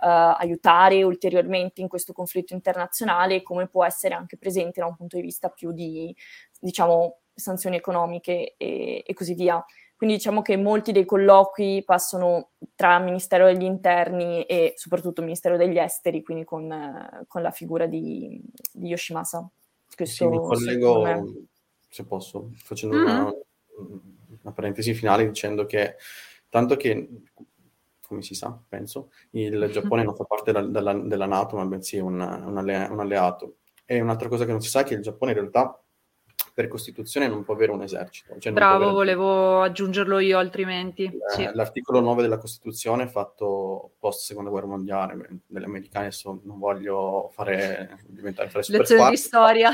[0.01, 4.95] Uh, aiutare ulteriormente in questo conflitto internazionale e come può essere anche presente da un
[4.95, 6.15] punto di vista più di,
[6.57, 9.61] diciamo, sanzioni economiche e, e così via.
[9.99, 15.77] Quindi diciamo che molti dei colloqui passano tra Ministero degli Interni e soprattutto Ministero degli
[15.77, 18.41] Esteri, quindi con, con la figura di,
[18.71, 19.45] di Yoshimasa.
[19.93, 21.03] Questo, sì, mi collego,
[21.89, 23.05] se posso, facendo mm-hmm.
[23.09, 23.33] una,
[24.43, 25.97] una parentesi finale dicendo che
[26.47, 27.09] tanto che
[28.01, 31.97] come si sa, penso, il Giappone non fa parte della, della, della Nato, ma bensì
[31.97, 33.57] è un, un, alleato.
[33.83, 35.77] E un'altra cosa che non si sa è che il Giappone in realtà
[36.59, 38.37] per Costituzione non può avere un esercito.
[38.37, 38.91] Cioè Bravo, avere...
[38.91, 41.05] volevo aggiungerlo io altrimenti.
[41.05, 41.49] Eh, sì.
[41.53, 48.01] L'articolo 9 della Costituzione fatto post Seconda Guerra Mondiale, degli americani adesso non voglio fare
[48.07, 49.69] diventare fare super Lezioni di storia.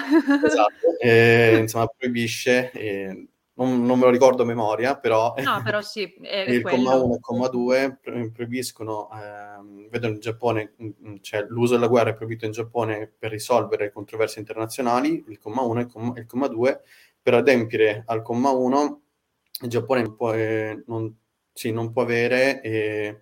[0.45, 5.81] Esatto, e, insomma proibisce e, non, non, me lo ricordo a memoria, però, no, però
[5.81, 6.77] sì, il quello.
[6.77, 7.99] comma 1 e il comma 2
[8.33, 10.73] proibiscono, eh, vedo in Giappone,
[11.21, 15.79] cioè l'uso della guerra è proibito in Giappone per risolvere controversie internazionali, il comma 1
[15.79, 16.81] e il comma, il comma 2,
[17.21, 19.01] per adempiere al comma 1
[19.61, 21.15] il Giappone non può, eh, non,
[21.53, 23.21] sì, non può avere eh,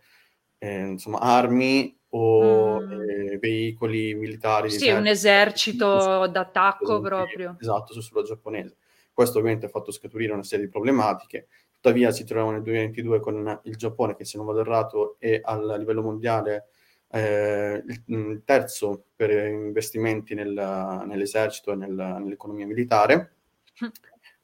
[0.57, 2.91] eh insomma, armi o mm.
[2.91, 4.69] Eh, veicoli militari.
[4.71, 7.55] Sì, un esercito d'attacco proprio.
[7.59, 8.77] Esatto, sul suolo giapponese.
[9.13, 13.59] Questo ovviamente ha fatto scaturire una serie di problematiche, tuttavia si troviamo nel 2022 con
[13.63, 16.69] il Giappone che se non vado errato è a livello mondiale
[17.11, 23.35] eh, il terzo per investimenti nel, nell'esercito e nel, nell'economia militare.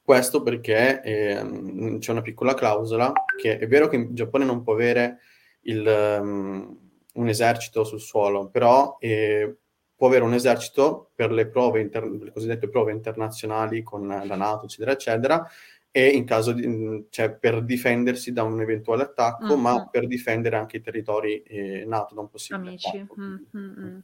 [0.01, 4.74] Questo perché eh, c'è una piccola clausola che è vero che il Giappone non può
[4.74, 5.20] avere
[5.61, 6.78] il, um,
[7.13, 9.57] un esercito sul suolo, però eh,
[10.00, 14.64] può avere un esercito per le prove, inter- le cosiddette prove internazionali con la Nato,
[14.64, 15.45] eccetera, eccetera,
[15.91, 19.60] e in caso di, cioè per difendersi da un eventuale attacco, mm-hmm.
[19.60, 22.88] ma per difendere anche i territori eh, NATO da un possibile Amici.
[22.88, 23.16] attacco.
[23.20, 24.00] Mm-hmm.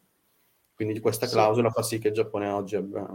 [0.76, 1.74] Quindi questa clausola sì.
[1.76, 3.08] fa sì che il Giappone oggi abbia,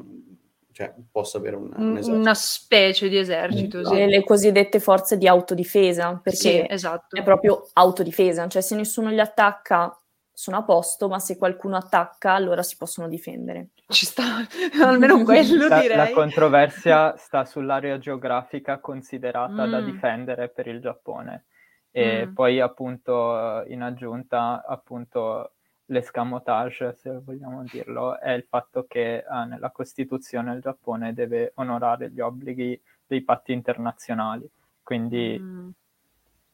[0.72, 3.84] cioè, possa avere un, un una specie di esercito.
[3.84, 4.06] Sì.
[4.06, 7.14] Le cosiddette forze di autodifesa, perché sì, esatto.
[7.14, 9.94] è proprio autodifesa, cioè se nessuno li attacca
[10.40, 13.68] sono a posto, ma se qualcuno attacca allora si possono difendere.
[13.86, 14.22] Ci sta,
[14.82, 15.96] almeno quello la, direi.
[15.98, 19.70] La controversia sta sull'area geografica considerata mm.
[19.70, 21.44] da difendere per il Giappone.
[21.90, 22.32] E mm.
[22.32, 29.70] poi appunto in aggiunta appunto l'escamotage, se vogliamo dirlo, è il fatto che ah, nella
[29.70, 34.48] Costituzione il Giappone deve onorare gli obblighi dei patti internazionali.
[34.82, 35.68] Quindi mm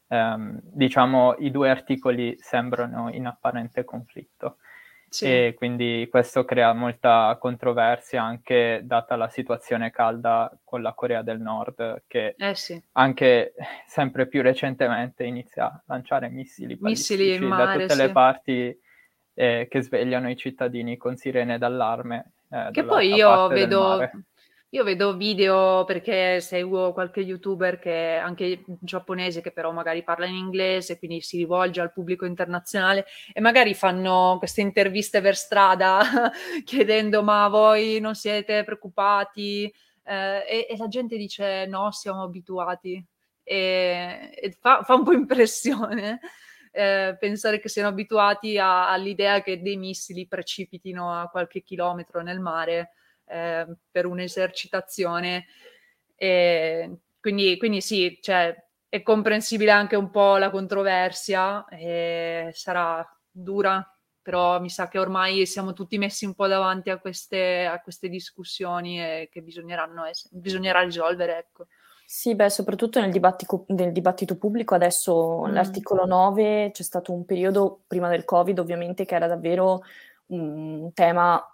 [0.08, 4.58] ehm, diciamo i due articoli sembrano in apparente conflitto.
[5.08, 5.24] Sì.
[5.24, 11.40] E quindi questo crea molta controversia anche data la situazione calda con la Corea del
[11.40, 12.80] Nord, che eh sì.
[12.92, 13.54] anche
[13.86, 18.00] sempre più recentemente inizia a lanciare missili, missili mare, da tutte sì.
[18.02, 18.80] le parti
[19.34, 22.32] eh, che svegliano i cittadini con sirene d'allarme.
[22.50, 24.10] Eh, che poi io vedo,
[24.70, 30.34] Io vedo video perché seguo qualche youtuber che anche giapponese che però magari parla in
[30.34, 36.32] inglese, quindi si rivolge al pubblico internazionale e magari fanno queste interviste per strada
[36.64, 39.72] chiedendo ma voi non siete preoccupati?
[40.02, 43.02] Eh, e, e, la gente dice no, siamo abituati
[43.44, 46.18] e, e fa, fa, un po' impressione.
[46.72, 52.40] Eh, pensare che siano abituati a, all'idea che dei missili precipitino a qualche chilometro nel
[52.40, 52.90] mare
[53.26, 55.46] eh, per un'esercitazione.
[56.14, 58.54] E quindi, quindi sì, cioè,
[58.88, 63.86] è comprensibile anche un po' la controversia, e sarà dura,
[64.22, 68.08] però mi sa che ormai siamo tutti messi un po' davanti a queste, a queste
[68.08, 71.38] discussioni e che bisognerà risolvere.
[71.38, 71.66] Ecco.
[72.08, 75.52] Sì, beh, soprattutto nel dibattito, nel dibattito pubblico adesso mm.
[75.52, 79.82] l'articolo 9 c'è stato un periodo prima del Covid ovviamente che era davvero
[80.26, 81.44] un tema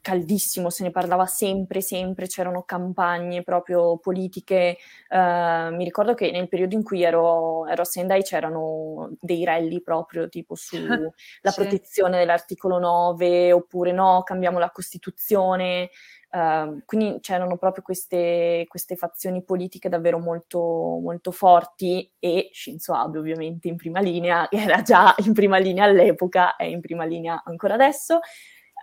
[0.00, 4.78] caldissimo, se ne parlava sempre, sempre, c'erano campagne proprio politiche.
[5.08, 9.80] Uh, mi ricordo che nel periodo in cui ero, ero a Sendai c'erano dei rally
[9.82, 11.10] proprio tipo sulla
[11.42, 11.54] sì.
[11.54, 15.90] protezione dell'articolo 9 oppure no, cambiamo la Costituzione.
[16.34, 20.58] Uh, quindi c'erano proprio queste, queste, fazioni politiche davvero molto,
[21.00, 26.56] molto forti e Shinzo Abe ovviamente in prima linea, era già in prima linea all'epoca,
[26.56, 28.18] è in prima linea ancora adesso,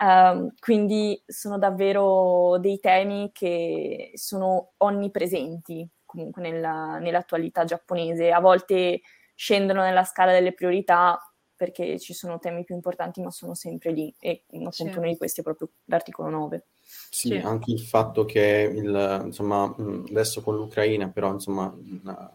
[0.01, 8.31] Um, quindi sono davvero dei temi che sono onnipresenti comunque nella, nell'attualità giapponese.
[8.31, 9.01] A volte
[9.35, 11.19] scendono nella scala delle priorità
[11.55, 14.11] perché ci sono temi più importanti, ma sono sempre lì.
[14.19, 16.65] E appunto uno di questi è proprio l'articolo 9.
[16.81, 17.35] Sì, sì.
[17.35, 19.71] anche il fatto che il, insomma,
[20.09, 22.31] adesso con l'Ucraina, però insomma, in,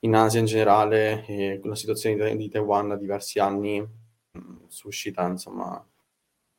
[0.00, 5.26] in Asia in generale, eh, la situazione di, di Taiwan da diversi anni mh, suscita
[5.26, 5.84] insomma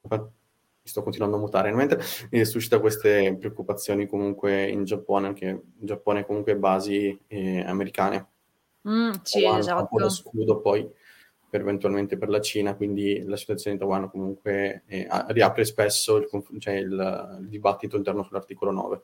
[0.09, 2.01] mi sto continuando a mutare mentre
[2.31, 8.27] mi suscita queste preoccupazioni comunque in Giappone, anche in Giappone comunque basi eh, americane.
[8.87, 9.79] Mm, sì, Taiwan, esatto.
[9.81, 10.89] Un po' lo scudo poi
[11.49, 16.27] per, eventualmente per la Cina, quindi la situazione in Taiwan comunque eh, riapre spesso il,
[16.59, 19.03] cioè il, il dibattito interno sull'articolo 9.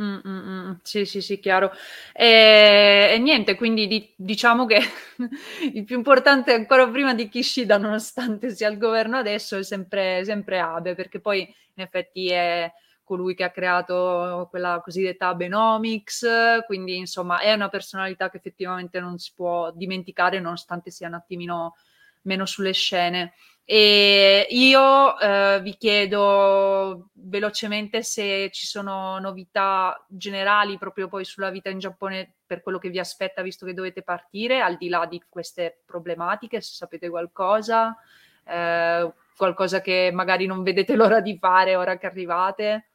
[0.00, 0.72] Mm, mm, mm.
[0.82, 1.70] Sì, sì, sì, chiaro.
[2.12, 4.80] E, e niente, quindi di- diciamo che
[5.72, 10.58] il più importante ancora prima di Kishida, nonostante sia al governo adesso, è sempre, sempre
[10.58, 12.70] Abe, perché poi in effetti è
[13.04, 16.26] colui che ha creato quella cosiddetta Abenomics,
[16.66, 21.76] quindi insomma è una personalità che effettivamente non si può dimenticare, nonostante sia un attimino
[22.22, 23.34] meno sulle scene.
[23.66, 31.70] E io eh, vi chiedo velocemente se ci sono novità generali proprio poi sulla vita
[31.70, 35.22] in Giappone per quello che vi aspetta visto che dovete partire, al di là di
[35.30, 37.96] queste problematiche, se sapete qualcosa,
[38.44, 42.88] eh, qualcosa che magari non vedete l'ora di fare ora che arrivate.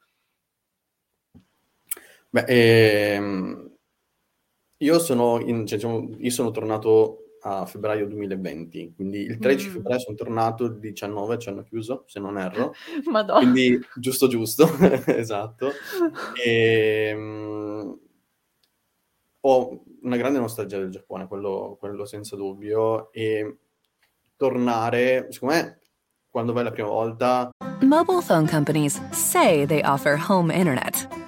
[2.30, 3.76] Beh, ehm,
[4.78, 9.72] io, sono in, cioè, diciamo, io sono tornato a febbraio 2020, quindi il 13 mm.
[9.72, 12.74] febbraio sono tornato, il 19 ci hanno chiuso, se non erro.
[13.10, 13.40] Madonna.
[13.40, 14.68] Quindi giusto giusto,
[15.06, 15.70] esatto.
[16.42, 17.98] E, um,
[19.40, 23.56] ho una grande nostalgia del Giappone, quello, quello senza dubbio, e
[24.36, 25.80] tornare, secondo me,
[26.28, 27.50] quando vai la prima volta...
[27.82, 31.19] Mobile phone companies say they offer home internet.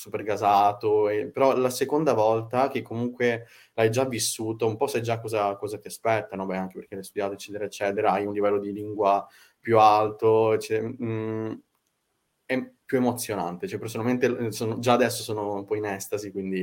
[0.00, 1.28] super gasato, e...
[1.30, 5.78] però la seconda volta che comunque l'hai già vissuto, un po' sai già cosa, cosa
[5.78, 9.26] ti aspettano, beh, anche perché l'hai studiato, eccetera, eccetera, hai un livello di lingua
[9.58, 11.52] più alto, mm,
[12.46, 16.60] è più emozionante, cioè personalmente sono, già adesso sono un po' in estasi, quindi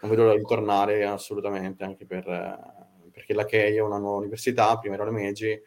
[0.00, 2.24] non vedo l'ora di tornare assolutamente, anche per,
[3.10, 5.60] perché la Kei è una nuova università, prima ero le Meiji,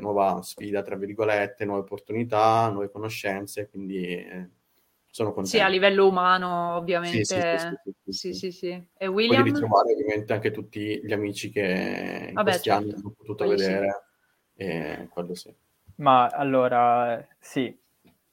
[0.00, 4.04] nuova sfida, tra virgolette, nuove opportunità, nuove conoscenze, quindi...
[4.04, 4.50] Eh,
[5.14, 5.56] sono contento.
[5.56, 7.24] Sì, a livello umano ovviamente.
[7.24, 7.40] Sì,
[8.10, 8.34] sì, sì.
[8.34, 9.42] sì, sì E William?
[9.42, 12.82] Poi ritrovare ovviamente anche tutti gli amici che in Vabbè, questi certo.
[12.82, 14.02] anni ho potuto Poi vedere,
[14.56, 15.54] e quello sì.
[15.98, 17.78] Ma allora, sì,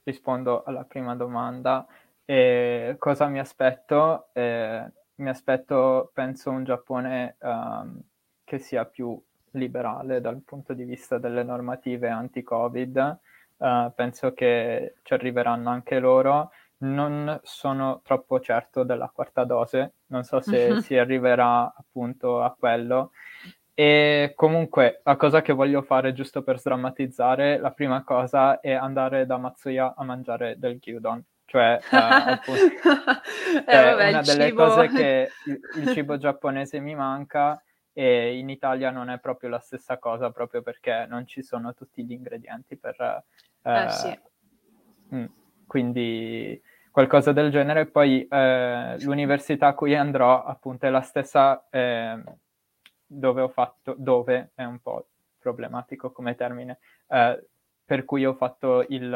[0.02, 1.86] rispondo alla prima domanda.
[2.26, 4.30] E cosa mi aspetto?
[4.34, 4.84] Eh,
[5.18, 8.02] mi aspetto, penso, un Giappone um,
[8.44, 9.22] che sia più
[9.52, 13.20] liberale dal punto di vista delle normative anti-Covid.
[13.58, 16.50] Uh, penso che ci arriveranno anche loro
[16.82, 23.12] non sono troppo certo della quarta dose, non so se si arriverà appunto a quello.
[23.74, 29.26] E comunque la cosa che voglio fare giusto per sdrammatizzare, la prima cosa è andare
[29.26, 31.24] da Matsuya a mangiare del gyudon.
[31.46, 34.66] Cioè, uh, appunto, eh, vabbè, una delle cibo...
[34.66, 37.62] cose che il, il cibo giapponese mi manca
[37.94, 42.06] e in Italia non è proprio la stessa cosa proprio perché non ci sono tutti
[42.06, 43.24] gli ingredienti per...
[43.64, 44.20] Eh, eh sì.
[45.10, 45.26] Mh, mm,
[45.68, 46.62] quindi
[46.92, 47.86] qualcosa del genere.
[47.88, 52.22] Poi eh, l'università a cui andrò appunto è la stessa eh,
[53.06, 55.08] dove ho fatto, dove è un po'
[55.40, 57.48] problematico come termine, eh,
[57.84, 59.12] per cui ho fatto il,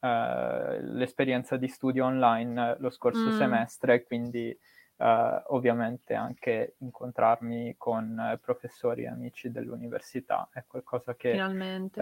[0.00, 3.36] eh, l'esperienza di studio online lo scorso Mm.
[3.36, 4.56] semestre, quindi
[4.98, 11.32] eh, ovviamente anche incontrarmi con eh, professori e amici dell'università è qualcosa che...
[11.32, 12.00] Finalmente.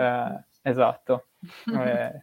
[0.62, 1.26] esatto.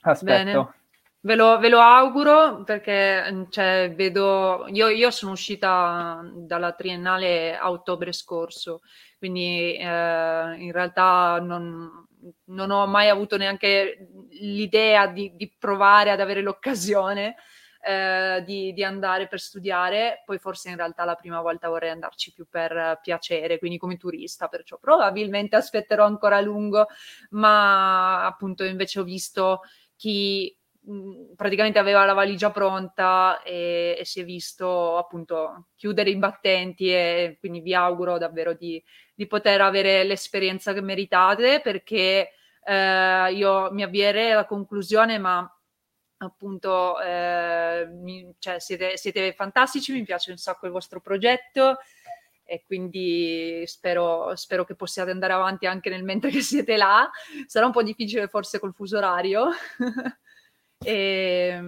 [0.00, 0.74] Aspetto.
[1.20, 7.70] Ve lo, ve lo auguro perché cioè, vedo, io, io sono uscita dalla triennale a
[7.70, 8.82] ottobre scorso,
[9.18, 12.06] quindi eh, in realtà non,
[12.44, 14.08] non ho mai avuto neanche
[14.40, 17.34] l'idea di, di provare ad avere l'occasione
[17.84, 22.32] eh, di, di andare per studiare, poi forse in realtà la prima volta vorrei andarci
[22.32, 26.86] più per piacere, quindi come turista, perciò probabilmente aspetterò ancora a lungo,
[27.30, 29.62] ma appunto invece ho visto
[29.96, 30.56] chi
[31.36, 37.36] praticamente aveva la valigia pronta e, e si è visto appunto chiudere i battenti e
[37.40, 38.82] quindi vi auguro davvero di,
[39.14, 42.30] di poter avere l'esperienza che meritate perché
[42.64, 45.50] eh, io mi avvierei alla conclusione ma
[46.18, 51.78] appunto eh, mi- cioè, siete, siete fantastici, mi piace un sacco il vostro progetto
[52.44, 57.08] e quindi spero, spero che possiate andare avanti anche nel mentre siete là.
[57.46, 59.48] Sarà un po' difficile forse col fuso orario.
[60.84, 61.60] e,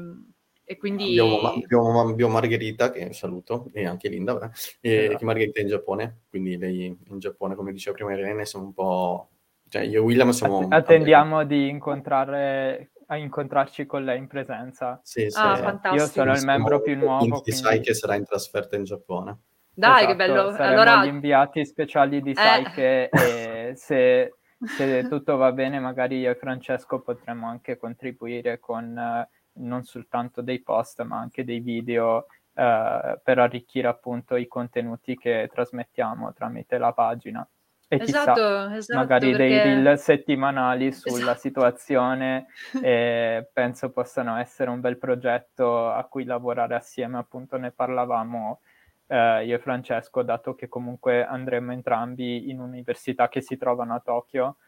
[0.65, 1.19] e quindi...
[1.19, 4.51] Abbiamo, Margherita, che saluto, e anche Linda, vabbè,
[4.81, 5.19] e Esatto.
[5.19, 8.73] che Margherita è in Giappone, quindi lei in Giappone, come diceva prima Irene, siamo un
[8.73, 9.29] po'...
[9.69, 10.61] Cioè io e William siamo...
[10.61, 15.01] Att- attendiamo di incontrare, a incontrarci con lei in presenza.
[15.05, 15.39] Sì, sì.
[15.39, 15.95] Ah, fantastico.
[15.95, 19.39] Io sono il membro più nuovo, convinti, sai quindi- che sarà in trasferta in Giappone.
[19.73, 20.51] Dai, che Esatto, bello.
[20.51, 22.35] saremo Allora, gli inviati speciali di Eh.
[22.35, 24.35] Saike e se,
[24.65, 30.43] se tutto va bene magari io e Francesco potremmo anche contribuire con eh, non soltanto
[30.43, 36.79] dei post ma anche dei video eh, per arricchire appunto i contenuti che trasmettiamo tramite
[36.79, 37.49] la pagina.
[37.93, 41.39] E chissà, esatto, esatto, magari dei perché- reel settimanali sulla Esatto.
[41.39, 42.47] situazione
[42.81, 48.61] e penso possano essere un bel progetto a cui lavorare assieme, appunto ne parlavamo
[49.11, 54.01] eh, io e Francesco, dato che comunque andremo entrambi in università che si trovano a
[54.01, 54.59] Tokyo,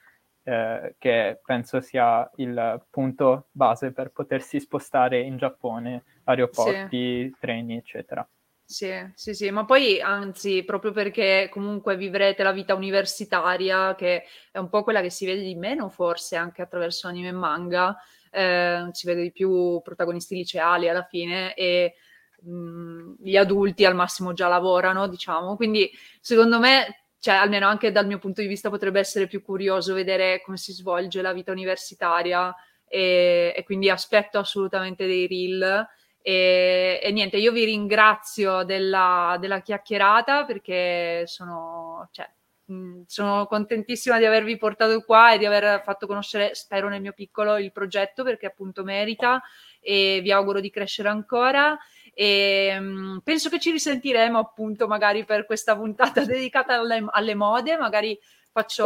[0.42, 8.28] eh, che penso sia il punto base per potersi spostare in Giappone, aeroporti, treni, eccetera.
[8.64, 14.58] Sì, sì, sì, ma poi anzi, proprio perché comunque vivrete la vita universitaria, che è
[14.58, 17.96] un po' quella che si vede di meno forse anche attraverso anime e manga,
[18.30, 21.94] eh, si vede di più protagonisti liceali alla fine e
[22.42, 25.90] mh, gli adulti al massimo già lavorano, diciamo, quindi
[26.20, 30.42] secondo me, cioè almeno anche dal mio punto di vista potrebbe essere più curioso vedere
[30.42, 32.54] come si svolge la vita universitaria
[32.86, 35.86] e, e quindi aspetto assolutamente dei reel.
[36.20, 42.28] E, e niente, io vi ringrazio della, della chiacchierata perché sono, cioè,
[42.66, 47.12] mh, sono contentissima di avervi portato qua e di aver fatto conoscere, spero nel mio
[47.12, 49.42] piccolo, il progetto perché appunto merita
[49.80, 51.76] e vi auguro di crescere ancora.
[52.14, 57.76] E mh, penso che ci risentiremo appunto magari per questa puntata dedicata alle, alle mode,
[57.76, 58.18] magari
[58.50, 58.84] faccio,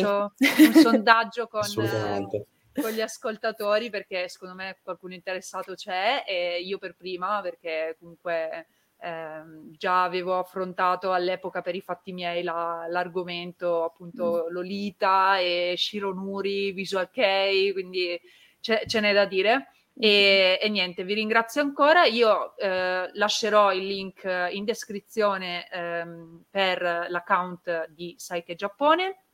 [0.00, 0.32] faccio
[0.66, 1.60] un sondaggio con,
[2.80, 8.66] con gli ascoltatori perché secondo me qualcuno interessato c'è e io per prima perché comunque
[8.98, 16.72] ehm, già avevo affrontato all'epoca per i fatti miei la- l'argomento appunto Lolita e Shironuri,
[16.72, 18.20] Visual Kei, quindi
[18.60, 19.68] c'è- ce n'è da dire.
[19.96, 22.04] E, e niente, vi ringrazio ancora.
[22.04, 29.24] Io eh, lascerò il link eh, in descrizione ehm, per l'account di Saike Giappone.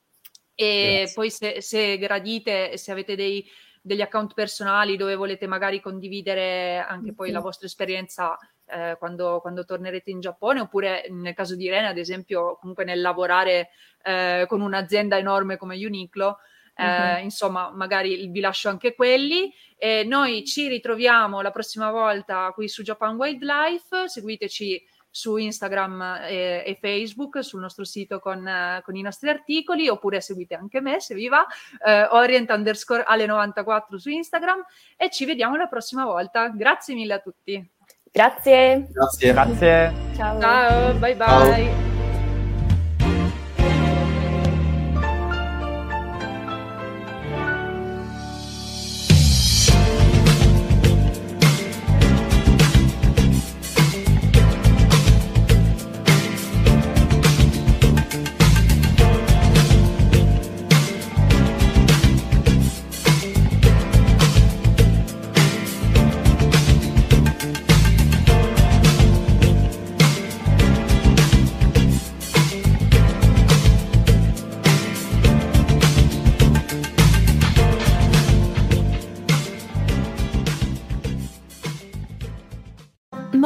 [0.54, 1.14] E Grazie.
[1.14, 3.42] poi se, se gradite, se avete dei,
[3.80, 7.32] degli account personali dove volete magari condividere anche poi Sì.
[7.32, 8.36] la vostra esperienza
[8.66, 13.00] eh, quando, quando tornerete in Giappone, oppure nel caso di Irene, ad esempio, comunque nel
[13.00, 13.70] lavorare
[14.02, 16.38] eh, con un'azienda enorme come Uniqlo,
[16.74, 17.24] eh, Mhm.
[17.24, 19.52] insomma, magari vi lascio anche quelli.
[19.76, 24.08] E noi ci ritroviamo la prossima volta qui su Japan Wildlife.
[24.08, 28.48] Seguiteci su Instagram e, e Facebook, sul nostro sito con,
[28.84, 31.44] con, i nostri articoli, oppure seguite anche me se vi va,
[31.84, 34.64] eh, orient underscore alle 94 su Instagram
[34.96, 36.48] e ci vediamo la prossima volta.
[36.48, 37.68] Grazie mille a tutti.
[38.12, 38.88] Grazie.
[38.92, 39.32] Grazie.
[39.32, 39.92] Grazie.
[40.14, 40.40] Ciao.
[40.40, 41.26] Ciao, bye bye.
[41.26, 41.89] Ciao.